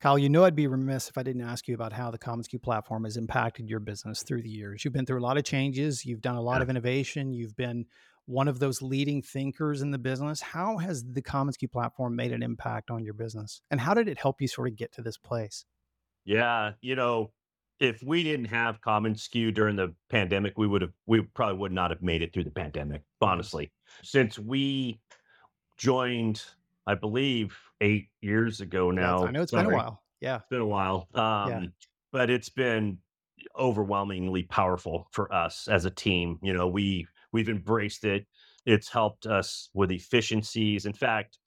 Kyle, 0.00 0.16
you 0.16 0.28
know 0.28 0.44
I'd 0.44 0.54
be 0.54 0.68
remiss 0.68 1.08
if 1.08 1.18
I 1.18 1.24
didn't 1.24 1.42
ask 1.42 1.66
you 1.66 1.74
about 1.74 1.92
how 1.92 2.12
the 2.12 2.18
commonsku 2.18 2.62
platform 2.62 3.02
has 3.02 3.16
impacted 3.16 3.68
your 3.68 3.80
business 3.80 4.22
through 4.22 4.42
the 4.42 4.48
years. 4.48 4.84
You've 4.84 4.94
been 4.94 5.06
through 5.06 5.18
a 5.18 5.26
lot 5.26 5.36
of 5.36 5.42
changes, 5.44 6.04
you've 6.04 6.20
done 6.20 6.36
a 6.36 6.40
lot 6.40 6.58
yeah. 6.58 6.62
of 6.62 6.70
innovation, 6.70 7.32
you've 7.32 7.56
been 7.56 7.86
one 8.26 8.46
of 8.46 8.60
those 8.60 8.80
leading 8.80 9.22
thinkers 9.22 9.82
in 9.82 9.90
the 9.90 9.98
business. 9.98 10.40
How 10.40 10.76
has 10.78 11.02
the 11.04 11.20
commonsku 11.20 11.70
platform 11.70 12.14
made 12.14 12.32
an 12.32 12.44
impact 12.44 12.92
on 12.92 13.04
your 13.04 13.14
business? 13.14 13.60
And 13.72 13.80
how 13.80 13.92
did 13.92 14.06
it 14.06 14.20
help 14.20 14.40
you 14.40 14.46
sort 14.46 14.68
of 14.68 14.76
get 14.76 14.92
to 14.92 15.02
this 15.02 15.18
place? 15.18 15.64
Yeah, 16.24 16.72
you 16.80 16.94
know, 16.94 17.32
if 17.80 18.02
we 18.04 18.22
didn't 18.22 18.46
have 18.46 18.80
commonsku 18.80 19.52
during 19.52 19.74
the 19.74 19.94
pandemic, 20.10 20.56
we 20.56 20.68
would 20.68 20.82
have 20.82 20.92
we 21.06 21.22
probably 21.22 21.58
would 21.58 21.72
not 21.72 21.90
have 21.90 22.02
made 22.02 22.22
it 22.22 22.32
through 22.32 22.44
the 22.44 22.50
pandemic, 22.50 23.02
honestly. 23.20 23.72
Since 24.02 24.38
we 24.38 25.00
joined 25.76 26.40
I 26.86 26.94
believe, 26.94 27.56
eight 27.80 28.08
years 28.20 28.60
ago 28.60 28.90
now. 28.90 29.22
Yeah, 29.22 29.28
I 29.28 29.30
know 29.30 29.42
it's 29.42 29.50
Sorry. 29.50 29.64
been 29.64 29.72
a 29.72 29.76
while. 29.76 30.02
Yeah. 30.20 30.36
It's 30.36 30.48
been 30.50 30.60
a 30.60 30.66
while. 30.66 31.08
Um, 31.14 31.50
yeah. 31.50 31.64
But 32.12 32.30
it's 32.30 32.48
been 32.48 32.98
overwhelmingly 33.58 34.44
powerful 34.44 35.08
for 35.12 35.32
us 35.32 35.68
as 35.68 35.84
a 35.84 35.90
team. 35.90 36.38
You 36.42 36.52
know, 36.54 36.68
we 36.68 37.06
we've 37.32 37.48
embraced 37.48 38.04
it. 38.04 38.26
It's 38.64 38.88
helped 38.88 39.26
us 39.26 39.68
with 39.74 39.90
efficiencies. 39.90 40.86
In 40.86 40.94
fact, 40.94 41.38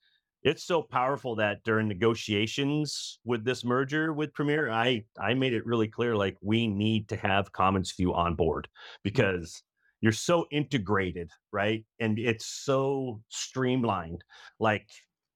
it's 0.42 0.62
so 0.62 0.82
powerful 0.82 1.34
that 1.36 1.64
during 1.64 1.88
negotiations 1.88 3.18
with 3.24 3.44
this 3.44 3.64
merger 3.64 4.12
with 4.12 4.34
Premier, 4.34 4.70
I 4.70 5.04
I 5.18 5.34
made 5.34 5.54
it 5.54 5.66
really 5.66 5.88
clear 5.88 6.14
like 6.14 6.36
we 6.40 6.68
need 6.68 7.08
to 7.08 7.16
have 7.16 7.52
commonsku 7.52 8.14
on 8.14 8.34
board 8.34 8.68
because 9.02 9.62
you're 10.00 10.12
so 10.12 10.46
integrated, 10.52 11.30
right? 11.52 11.84
And 11.98 12.18
it's 12.18 12.46
so 12.46 13.20
streamlined. 13.28 14.22
Like 14.60 14.86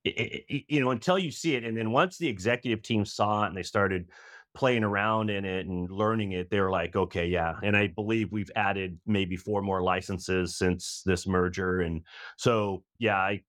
it, 0.04 0.44
it, 0.48 0.64
you 0.68 0.80
know, 0.80 0.90
until 0.90 1.18
you 1.18 1.30
see 1.30 1.54
it. 1.54 1.64
And 1.64 1.76
then 1.76 1.92
once 1.92 2.18
the 2.18 2.28
executive 2.28 2.82
team 2.82 3.04
saw 3.04 3.44
it 3.44 3.48
and 3.48 3.56
they 3.56 3.62
started 3.62 4.08
playing 4.54 4.84
around 4.84 5.30
in 5.30 5.44
it 5.44 5.66
and 5.66 5.90
learning 5.90 6.32
it, 6.32 6.50
they 6.50 6.60
were 6.60 6.70
like, 6.70 6.94
okay, 6.94 7.26
yeah. 7.26 7.54
And 7.62 7.76
I 7.76 7.86
believe 7.88 8.32
we've 8.32 8.50
added 8.56 8.98
maybe 9.06 9.36
four 9.36 9.62
more 9.62 9.82
licenses 9.82 10.56
since 10.56 11.02
this 11.06 11.26
merger. 11.26 11.80
And 11.80 12.02
so, 12.36 12.82
yeah, 12.98 13.16
I, 13.16 13.42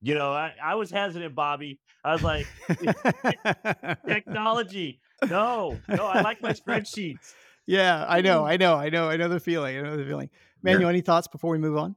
you 0.00 0.14
know, 0.14 0.32
I, 0.32 0.54
I 0.62 0.76
was 0.76 0.90
hesitant, 0.90 1.34
Bobby. 1.34 1.78
I 2.04 2.12
was 2.12 2.22
like, 2.22 2.46
technology. 4.06 5.00
No, 5.28 5.78
no, 5.88 6.06
I 6.06 6.22
like 6.22 6.40
my 6.40 6.52
spreadsheets. 6.54 7.34
Yeah, 7.66 8.06
I 8.08 8.22
know, 8.22 8.38
mm-hmm. 8.38 8.52
I 8.52 8.56
know, 8.56 8.74
I 8.76 8.88
know, 8.88 9.10
I 9.10 9.16
know 9.16 9.28
the 9.28 9.38
feeling. 9.38 9.76
I 9.76 9.82
know 9.82 9.96
the 9.96 10.04
feeling. 10.04 10.30
Manuel, 10.62 10.88
any 10.88 11.02
thoughts 11.02 11.28
before 11.28 11.50
we 11.50 11.58
move 11.58 11.76
on? 11.76 11.94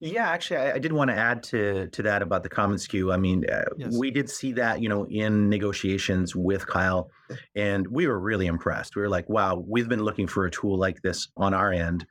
Yeah, 0.00 0.28
actually, 0.28 0.58
I, 0.58 0.72
I 0.74 0.78
did 0.78 0.92
want 0.92 1.10
to 1.10 1.16
add 1.16 1.42
to 1.44 1.88
to 1.88 2.02
that 2.02 2.22
about 2.22 2.42
the 2.42 2.48
commonsku. 2.48 3.12
I 3.12 3.16
mean, 3.16 3.44
uh, 3.50 3.64
yes. 3.76 3.96
we 3.96 4.10
did 4.10 4.28
see 4.28 4.52
that, 4.54 4.82
you 4.82 4.88
know, 4.88 5.06
in 5.06 5.48
negotiations 5.48 6.34
with 6.34 6.66
Kyle, 6.66 7.10
and 7.54 7.86
we 7.88 8.06
were 8.06 8.18
really 8.18 8.46
impressed. 8.46 8.96
We 8.96 9.02
were 9.02 9.08
like, 9.08 9.28
"Wow, 9.28 9.64
we've 9.66 9.88
been 9.88 10.02
looking 10.02 10.26
for 10.26 10.46
a 10.46 10.50
tool 10.50 10.78
like 10.78 11.02
this 11.02 11.28
on 11.36 11.54
our 11.54 11.72
end." 11.72 12.06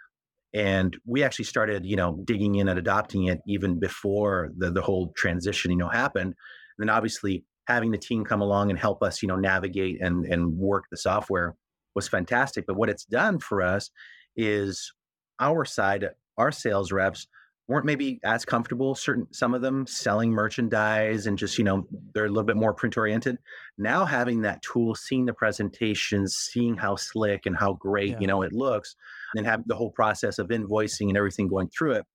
And 0.53 0.97
we 1.05 1.23
actually 1.23 1.45
started, 1.45 1.85
you 1.85 1.95
know, 1.95 2.21
digging 2.25 2.55
in 2.55 2.67
and 2.67 2.77
adopting 2.77 3.25
it 3.25 3.39
even 3.47 3.79
before 3.79 4.51
the 4.57 4.71
the 4.71 4.81
whole 4.81 5.13
transition, 5.15 5.71
you 5.71 5.77
know, 5.77 5.89
happened. 5.89 6.33
And 6.77 6.89
then 6.89 6.89
obviously 6.89 7.45
having 7.67 7.91
the 7.91 7.97
team 7.97 8.25
come 8.25 8.41
along 8.41 8.69
and 8.69 8.77
help 8.77 9.01
us, 9.03 9.21
you 9.21 9.27
know, 9.27 9.37
navigate 9.37 10.01
and 10.01 10.25
and 10.25 10.57
work 10.57 10.85
the 10.91 10.97
software 10.97 11.55
was 11.95 12.07
fantastic. 12.07 12.65
But 12.67 12.77
what 12.77 12.89
it's 12.89 13.05
done 13.05 13.39
for 13.39 13.61
us 13.61 13.89
is 14.35 14.91
our 15.39 15.65
side, 15.65 16.07
our 16.37 16.51
sales 16.51 16.91
reps 16.91 17.27
weren't 17.71 17.85
maybe 17.85 18.19
as 18.23 18.43
comfortable 18.43 18.93
certain 18.95 19.25
some 19.31 19.53
of 19.53 19.61
them 19.61 19.87
selling 19.87 20.31
merchandise 20.31 21.25
and 21.25 21.37
just 21.37 21.57
you 21.57 21.63
know 21.63 21.87
they're 22.13 22.25
a 22.25 22.29
little 22.29 22.43
bit 22.43 22.57
more 22.57 22.73
print 22.73 22.97
oriented 22.97 23.37
now 23.77 24.03
having 24.03 24.41
that 24.41 24.61
tool 24.61 24.93
seeing 24.93 25.25
the 25.25 25.33
presentations 25.33 26.35
seeing 26.35 26.75
how 26.75 26.95
slick 26.95 27.45
and 27.45 27.55
how 27.55 27.73
great 27.73 28.11
yeah. 28.11 28.19
you 28.19 28.27
know 28.27 28.41
it 28.41 28.51
looks 28.51 28.95
and 29.35 29.45
have 29.45 29.63
the 29.67 29.75
whole 29.75 29.91
process 29.91 30.37
of 30.37 30.49
invoicing 30.49 31.07
and 31.07 31.17
everything 31.17 31.47
going 31.47 31.69
through 31.69 31.93
it 31.93 32.05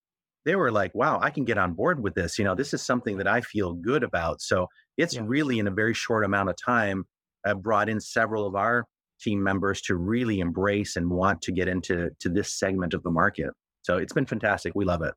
they 0.45 0.57
were 0.57 0.71
like 0.71 0.95
wow 0.95 1.19
i 1.23 1.31
can 1.31 1.45
get 1.45 1.59
on 1.59 1.73
board 1.73 2.03
with 2.03 2.15
this 2.15 2.39
you 2.39 2.45
know 2.45 2.55
this 2.55 2.75
is 2.75 2.83
something 2.83 3.17
that 3.17 3.27
i 3.27 3.41
feel 3.41 3.73
good 3.73 4.03
about 4.03 4.41
so 4.43 4.67
it's 4.99 5.15
yeah. 5.15 5.23
really 5.25 5.59
in 5.59 5.67
a 5.67 5.73
very 5.73 5.95
short 5.95 6.25
amount 6.25 6.51
of 6.51 6.57
time 6.63 7.05
i've 7.47 7.63
brought 7.63 7.89
in 7.89 7.99
several 7.99 8.47
of 8.47 8.55
our 8.55 8.85
team 9.21 9.43
members 9.43 9.81
to 9.83 9.97
really 9.97 10.41
embrace 10.41 10.97
and 10.97 11.11
want 11.11 11.43
to 11.43 11.53
get 11.53 11.69
into 11.69 12.11
to 12.21 12.29
this 12.29 12.53
segment 12.53 12.95
of 12.95 13.03
the 13.03 13.11
market. 13.11 13.51
So 13.83 13.97
it's 13.99 14.13
been 14.13 14.27
fantastic. 14.27 14.75
We 14.75 14.85
love 14.85 15.03
it. 15.03 15.15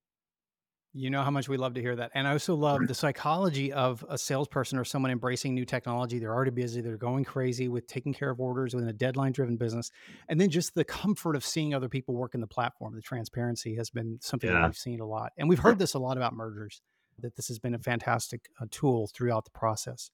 You 0.94 1.12
know 1.12 1.22
how 1.22 1.30
much 1.30 1.48
we 1.48 1.58
love 1.58 1.76
to 1.76 1.82
hear 1.82 1.96
that. 1.96 2.12
And 2.16 2.28
I 2.28 2.32
also 2.32 2.56
love 2.56 2.88
the 2.88 2.96
psychology 2.96 3.72
of 3.72 4.04
a 4.10 4.18
salesperson 4.18 4.80
or 4.80 4.84
someone 4.84 5.12
embracing 5.12 5.54
new 5.54 5.66
technology. 5.66 6.18
They're 6.18 6.34
already 6.34 6.50
busy, 6.50 6.82
they're 6.82 6.98
going 6.98 7.24
crazy 7.26 7.68
with 7.68 7.86
taking 7.86 8.12
care 8.12 8.32
of 8.32 8.40
orders 8.40 8.74
within 8.74 8.90
a 8.90 8.94
deadline 8.94 9.32
driven 9.32 9.56
business. 9.56 9.92
And 10.30 10.42
then 10.42 10.50
just 10.50 10.74
the 10.74 10.84
comfort 10.84 11.36
of 11.36 11.46
seeing 11.46 11.76
other 11.76 11.90
people 11.90 12.16
work 12.16 12.34
in 12.34 12.42
the 12.42 12.48
platform. 12.48 12.96
The 12.96 13.02
transparency 13.02 13.76
has 13.76 13.92
been 13.92 14.18
something 14.22 14.50
yeah. 14.50 14.62
that 14.62 14.66
we've 14.68 14.76
seen 14.76 15.00
a 15.00 15.06
lot. 15.06 15.32
And 15.38 15.48
we've 15.48 15.60
heard 15.60 15.78
this 15.78 15.94
a 15.94 16.00
lot 16.00 16.18
about 16.18 16.34
mergers, 16.34 16.82
that 17.20 17.36
this 17.36 17.50
has 17.50 17.60
been 17.60 17.76
a 17.76 17.80
fantastic 17.80 18.50
uh, 18.60 18.66
tool 18.72 19.08
throughout 19.14 19.46
the 19.46 19.52
process. 19.52 20.10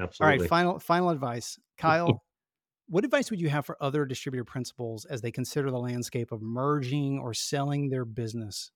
Absolutely. 0.00 0.36
All 0.36 0.40
right, 0.40 0.48
final 0.48 0.78
final 0.78 1.10
advice. 1.10 1.58
Kyle, 1.76 2.22
what 2.88 3.04
advice 3.04 3.30
would 3.30 3.40
you 3.40 3.48
have 3.48 3.66
for 3.66 3.76
other 3.80 4.04
distributor 4.04 4.44
principals 4.44 5.06
as 5.06 5.22
they 5.22 5.32
consider 5.32 5.72
the 5.72 5.78
landscape 5.78 6.30
of 6.30 6.40
merging 6.40 7.18
or 7.18 7.34
selling 7.34 7.88
their 7.88 8.04
business 8.04 8.70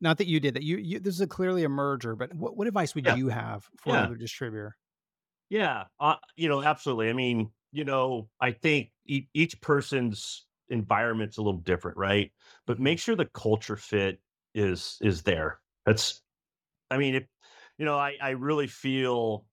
not 0.00 0.18
that 0.18 0.26
you 0.26 0.40
did 0.40 0.54
that. 0.54 0.62
You, 0.62 0.76
you 0.76 1.00
this 1.00 1.14
is 1.14 1.20
a 1.20 1.26
clearly 1.26 1.64
a 1.64 1.68
merger, 1.68 2.14
but 2.16 2.34
what, 2.34 2.56
what 2.56 2.66
advice 2.66 2.94
would 2.94 3.06
yeah. 3.06 3.16
you 3.16 3.28
have 3.28 3.64
for 3.78 3.90
yeah. 3.90 4.00
another 4.00 4.16
distributor? 4.16 4.76
Yeah, 5.48 5.84
uh, 6.00 6.16
you 6.36 6.48
know, 6.48 6.62
absolutely. 6.62 7.08
I 7.08 7.12
mean, 7.12 7.50
you 7.72 7.84
know, 7.84 8.28
I 8.40 8.50
think 8.50 8.90
e- 9.06 9.28
each 9.32 9.60
person's 9.60 10.46
environment's 10.68 11.36
a 11.36 11.42
little 11.42 11.60
different, 11.60 11.96
right? 11.96 12.32
But 12.66 12.80
make 12.80 12.98
sure 12.98 13.14
the 13.14 13.26
culture 13.26 13.76
fit 13.76 14.20
is 14.54 14.98
is 15.00 15.22
there. 15.22 15.60
That's, 15.84 16.22
I 16.90 16.98
mean, 16.98 17.14
if 17.14 17.24
you 17.78 17.84
know, 17.84 17.96
I 17.96 18.16
I 18.20 18.30
really 18.30 18.66
feel 18.66 19.46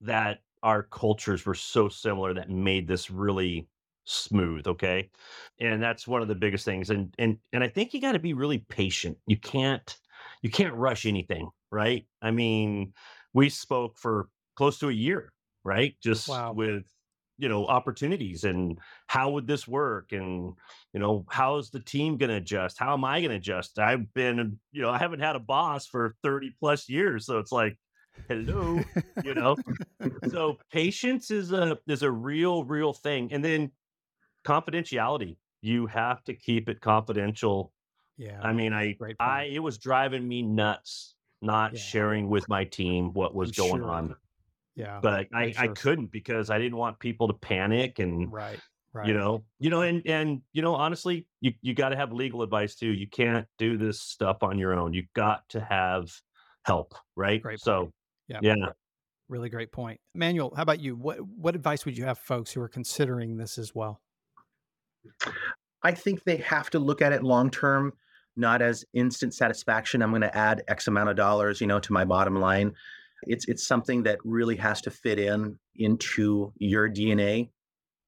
that 0.00 0.40
our 0.62 0.82
cultures 0.84 1.44
were 1.46 1.54
so 1.54 1.88
similar 1.88 2.34
that 2.34 2.50
made 2.50 2.86
this 2.86 3.10
really 3.10 3.68
smooth 4.04 4.66
okay? 4.66 5.10
And 5.60 5.82
that's 5.82 6.06
one 6.06 6.22
of 6.22 6.28
the 6.28 6.34
biggest 6.34 6.64
things 6.64 6.90
and 6.90 7.14
and 7.18 7.38
and 7.52 7.62
i 7.62 7.68
think 7.68 7.94
you 7.94 8.00
got 8.00 8.12
to 8.12 8.18
be 8.18 8.34
really 8.34 8.58
patient 8.58 9.16
you 9.26 9.36
can't 9.36 9.96
you 10.42 10.50
can't 10.50 10.74
rush 10.74 11.06
anything 11.06 11.50
right? 11.70 12.06
I 12.20 12.30
mean 12.30 12.92
we 13.32 13.48
spoke 13.48 13.98
for 13.98 14.28
close 14.56 14.78
to 14.80 14.88
a 14.88 14.92
year 14.92 15.32
right? 15.64 15.94
Just 16.02 16.28
wow. 16.28 16.52
with 16.52 16.84
you 17.38 17.48
know 17.48 17.66
opportunities 17.66 18.44
and 18.44 18.78
how 19.06 19.30
would 19.30 19.46
this 19.46 19.66
work? 19.66 20.12
And 20.12 20.54
you 20.92 21.00
know 21.00 21.24
how 21.28 21.56
is 21.56 21.70
the 21.70 21.80
team 21.80 22.16
going 22.16 22.30
to 22.30 22.36
adjust? 22.36 22.78
How 22.78 22.92
am 22.92 23.04
i 23.04 23.20
going 23.20 23.30
to 23.30 23.36
adjust? 23.36 23.78
I've 23.78 24.12
been 24.14 24.58
you 24.72 24.82
know 24.82 24.90
i 24.90 24.98
haven't 24.98 25.20
had 25.20 25.36
a 25.36 25.40
boss 25.40 25.86
for 25.86 26.14
30 26.22 26.54
plus 26.60 26.88
years 26.88 27.26
so 27.26 27.38
it's 27.38 27.52
like 27.52 27.76
hello 28.28 28.80
you 29.24 29.34
know? 29.34 29.56
So 30.30 30.58
patience 30.72 31.30
is 31.30 31.52
a 31.52 31.78
is 31.86 32.02
a 32.02 32.10
real 32.10 32.64
real 32.64 32.92
thing 32.92 33.32
and 33.32 33.44
then 33.44 33.70
confidentiality. 34.44 35.36
You 35.60 35.86
have 35.86 36.24
to 36.24 36.34
keep 36.34 36.68
it 36.68 36.80
confidential. 36.80 37.72
Yeah. 38.18 38.40
I 38.42 38.52
mean, 38.52 38.72
I, 38.72 38.96
I, 39.20 39.44
it 39.44 39.60
was 39.60 39.78
driving 39.78 40.26
me 40.26 40.42
nuts 40.42 41.14
not 41.40 41.74
yeah. 41.74 41.80
sharing 41.80 42.28
with 42.28 42.48
my 42.48 42.64
team 42.64 43.12
what 43.12 43.34
was 43.34 43.50
I'm 43.58 43.68
going 43.68 43.82
sure. 43.82 43.90
on. 43.90 44.16
Yeah. 44.76 45.00
But 45.02 45.28
I, 45.34 45.52
sure. 45.52 45.64
I 45.64 45.68
couldn't 45.68 46.10
because 46.12 46.50
I 46.50 46.58
didn't 46.58 46.76
want 46.76 46.98
people 46.98 47.28
to 47.28 47.34
panic 47.34 47.98
and, 47.98 48.32
right. 48.32 48.58
Right. 48.94 49.08
You 49.08 49.14
know, 49.14 49.42
you 49.58 49.70
know, 49.70 49.80
and 49.80 50.02
and 50.04 50.42
you 50.52 50.60
know, 50.60 50.74
honestly, 50.74 51.26
you 51.40 51.54
you 51.62 51.72
got 51.72 51.88
to 51.88 51.96
have 51.96 52.12
legal 52.12 52.42
advice 52.42 52.74
too. 52.74 52.92
You 52.92 53.08
can't 53.08 53.46
do 53.56 53.78
this 53.78 54.02
stuff 54.02 54.42
on 54.42 54.58
your 54.58 54.74
own. 54.74 54.92
You 54.92 55.04
got 55.16 55.48
to 55.48 55.62
have 55.62 56.12
help, 56.66 56.94
right? 57.16 57.40
Great 57.40 57.58
so, 57.58 57.90
yeah, 58.28 58.40
yeah, 58.42 58.54
really 59.30 59.48
great 59.48 59.72
point. 59.72 59.98
Manuel, 60.14 60.52
how 60.54 60.62
about 60.62 60.78
you? 60.80 60.94
What 60.94 61.26
what 61.26 61.54
advice 61.54 61.86
would 61.86 61.96
you 61.96 62.04
have 62.04 62.18
folks 62.18 62.52
who 62.52 62.60
are 62.60 62.68
considering 62.68 63.38
this 63.38 63.56
as 63.56 63.74
well? 63.74 64.02
I 65.82 65.92
think 65.92 66.24
they 66.24 66.36
have 66.38 66.70
to 66.70 66.78
look 66.78 67.02
at 67.02 67.12
it 67.12 67.22
long 67.22 67.50
term, 67.50 67.92
not 68.36 68.62
as 68.62 68.84
instant 68.94 69.34
satisfaction. 69.34 70.02
I'm 70.02 70.10
going 70.10 70.22
to 70.22 70.36
add 70.36 70.62
X 70.68 70.86
amount 70.86 71.10
of 71.10 71.16
dollars, 71.16 71.60
you 71.60 71.66
know, 71.66 71.80
to 71.80 71.92
my 71.92 72.04
bottom 72.04 72.36
line. 72.36 72.72
It's 73.24 73.46
it's 73.48 73.66
something 73.66 74.02
that 74.04 74.18
really 74.24 74.56
has 74.56 74.80
to 74.82 74.90
fit 74.90 75.18
in 75.18 75.58
into 75.76 76.52
your 76.56 76.88
DNA. 76.88 77.50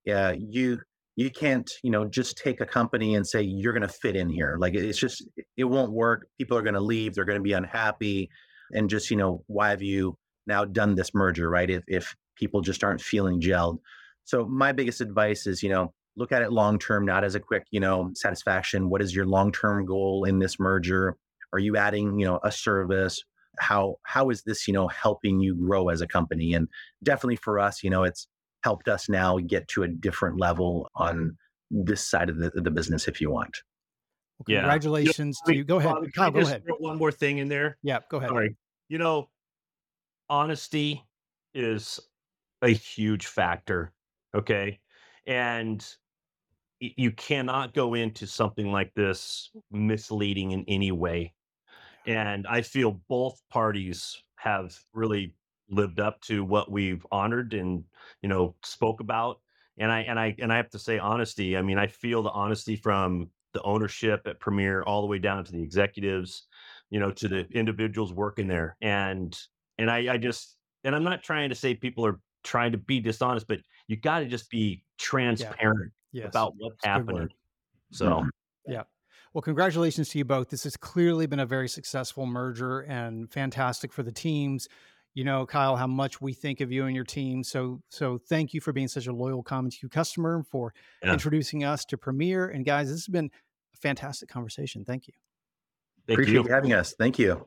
Yeah, 0.05 0.33
you 0.33 0.81
you 1.17 1.31
can't 1.31 1.71
you 1.83 1.91
know 1.91 2.05
just 2.05 2.37
take 2.37 2.61
a 2.61 2.67
company 2.67 3.15
and 3.15 3.27
say 3.27 3.43
you're 3.43 3.73
going 3.73 3.87
to 3.87 3.89
fit 3.89 4.17
in 4.17 4.29
here. 4.29 4.57
Like 4.59 4.75
it's 4.75 4.99
just 4.99 5.27
it 5.57 5.65
won't 5.65 5.93
work. 5.93 6.27
People 6.39 6.59
are 6.59 6.63
going 6.63 6.75
to 6.75 6.81
leave. 6.81 7.15
They're 7.15 7.25
going 7.25 7.39
to 7.39 7.43
be 7.43 7.53
unhappy, 7.53 8.29
and 8.73 8.91
just 8.91 9.11
you 9.11 9.17
know 9.17 9.45
why 9.47 9.71
have 9.71 9.83
you 9.83 10.17
now 10.47 10.65
done 10.65 10.95
this 10.95 11.15
merger, 11.15 11.49
right? 11.49 11.71
If 11.71 11.85
if 11.87 12.15
people 12.37 12.61
just 12.61 12.83
aren't 12.83 13.01
feeling 13.01 13.41
gelled. 13.41 13.79
So 14.25 14.47
my 14.47 14.73
biggest 14.73 15.01
advice 15.01 15.47
is 15.47 15.63
you 15.63 15.69
know 15.69 15.93
look 16.17 16.33
at 16.33 16.43
it 16.43 16.53
long 16.53 16.79
term, 16.79 17.05
not 17.05 17.25
as 17.25 17.35
a 17.35 17.41
quick, 17.41 17.65
you 17.71 17.81
know, 17.81 18.11
satisfaction. 18.15 18.89
What 18.89 19.03
is 19.03 19.15
your 19.15 19.27
long 19.27 19.53
term 19.53 19.85
goal 19.85 20.25
in 20.25 20.39
this 20.39 20.59
merger? 20.59 21.17
Are 21.53 21.59
you 21.59 21.77
adding, 21.77 22.19
you 22.19 22.27
know, 22.27 22.41
a 22.43 22.53
service? 22.53 23.23
How 23.59 23.97
how 24.03 24.31
is 24.31 24.43
this, 24.43 24.67
you 24.67 24.75
know, 24.75 24.89
helping 24.89 25.41
you 25.41 25.55
grow 25.55 25.89
as 25.89 26.01
a 26.01 26.07
company? 26.07 26.53
And 26.55 26.69
definitely 27.03 27.37
for 27.37 27.59
us, 27.59 27.83
you 27.83 27.91
know, 27.91 28.05
it's 28.05 28.29
helped 28.63 28.89
us 28.89 29.09
now 29.09 29.39
get 29.39 29.69
to 29.69 29.83
a 29.83 29.89
different 29.89 30.41
level 30.41 30.91
on 30.95 31.37
this 31.71 32.07
side 32.07 32.31
of 32.31 32.39
the, 32.39 32.51
the 32.55 32.71
business 32.71 33.09
if 33.09 33.21
you 33.21 33.31
want. 33.31 33.59
Well, 34.39 34.61
congratulations 34.61 35.39
yeah. 35.47 35.53
to 35.53 35.57
you. 35.59 35.65
Go 35.65 35.77
ahead. 35.77 35.95
Kyle, 36.15 36.31
go 36.31 36.41
ahead. 36.41 36.63
One 36.79 36.99
more 36.99 37.13
thing 37.13 37.39
in 37.39 37.49
there. 37.49 37.79
Yeah, 37.83 38.01
go 38.11 38.19
ahead. 38.19 38.31
Sorry. 38.31 38.57
You 38.89 38.99
know, 38.99 39.29
honesty 40.29 41.05
is 41.55 42.01
a 42.63 42.69
huge 42.71 43.27
factor. 43.27 43.93
Okay. 44.35 44.81
And 45.27 45.87
you 46.97 47.13
cannot 47.13 47.75
go 47.75 47.95
into 47.95 48.27
something 48.27 48.71
like 48.71 48.93
this 48.95 49.51
misleading 49.71 50.53
in 50.53 50.65
any 50.69 50.93
way. 50.93 51.33
And 52.07 52.47
I 52.47 52.63
feel 52.63 53.01
both 53.09 53.41
parties 53.51 54.23
have 54.37 54.77
really 54.93 55.35
lived 55.71 55.99
up 55.99 56.21
to 56.23 56.45
what 56.45 56.71
we've 56.71 57.07
honored 57.11 57.55
and 57.55 57.85
you 58.23 58.29
know 58.29 58.55
spoke 58.63 59.01
about. 59.01 59.41
And 59.79 59.91
I 59.91 60.01
and 60.01 60.19
I 60.19 60.35
and 60.39 60.53
I 60.53 60.57
have 60.57 60.71
to 60.71 60.79
say 60.79 60.99
honesty. 60.99 61.57
I 61.57 61.63
mean, 61.63 61.79
I 61.79 61.87
feel 61.87 62.23
the 62.23 62.31
honesty 62.31 62.77
from 62.77 63.31
the 63.53 63.63
ownership 63.63 64.23
at 64.27 64.41
Premier 64.41 64.83
all 64.83 65.01
the 65.01 65.07
way 65.07 65.19
down 65.19 65.45
to 65.45 65.53
the 65.53 65.63
executives, 65.63 66.47
you 66.91 67.01
know, 67.01 67.11
to 67.13 67.29
the 67.29 67.47
individuals 67.53 68.13
working 68.13 68.49
there. 68.49 68.77
And 68.83 69.37
and 69.79 69.91
I, 69.91 70.15
I 70.15 70.17
just 70.19 70.57
and 70.85 70.95
I'm 70.95 71.05
not 71.05 71.23
trying 71.23 71.49
to 71.49 71.55
say 71.55 71.75
people 71.75 72.05
are 72.05 72.21
trying 72.43 72.73
to 72.73 72.79
be 72.79 73.01
dishonest, 73.01 73.49
but 73.49 73.61
you 73.89 73.97
got 73.97 74.21
to 74.21 74.27
just 74.27 74.51
be 74.51 74.85
transparent 74.99 75.93
yes. 76.15 76.29
about 76.29 76.55
what's 76.57 76.77
That's 76.83 76.99
happening. 76.99 77.29
So, 77.91 78.07
mm-hmm. 78.07 78.29
yeah. 78.73 78.83
Well, 79.35 79.43
congratulations 79.43 80.09
to 80.11 80.19
you 80.19 80.25
both. 80.25 80.49
This 80.49 80.65
has 80.65 80.77
clearly 80.77 81.27
been 81.27 81.41
a 81.41 81.47
very 81.47 81.69
successful 81.69 82.25
merger 82.25 82.81
and 82.81 83.31
fantastic 83.31 83.93
for 83.93 84.03
the 84.03 84.13
teams. 84.13 84.69
You 85.13 85.25
know, 85.25 85.45
Kyle, 85.45 85.77
how 85.77 85.87
much 85.87 86.21
we 86.21 86.33
think 86.33 86.61
of 86.61 86.73
you 86.73 86.87
and 86.87 86.95
your 86.95 87.05
team. 87.05 87.45
So, 87.45 87.81
so 87.89 88.19
thank 88.29 88.55
you 88.55 88.61
for 88.61 88.73
being 88.73 88.89
such 88.89 89.07
a 89.07 89.13
loyal 89.13 89.45
CommonSku 89.45 89.91
customer, 89.91 90.45
for 90.51 90.73
yeah. 91.03 91.13
introducing 91.13 91.65
us 91.65 91.85
to 91.87 91.99
Premier. 91.99 92.47
And 92.49 92.65
guys, 92.65 92.89
this 92.89 93.01
has 93.01 93.09
been 93.09 93.31
a 93.75 93.77
fantastic 93.77 94.29
conversation. 94.29 94.85
Thank 94.85 95.09
you. 95.09 95.15
Thank 96.07 96.19
Appreciate 96.19 96.45
you 96.45 96.53
having 96.53 96.73
us. 96.73 96.95
Thank 96.99 97.19
you. 97.19 97.47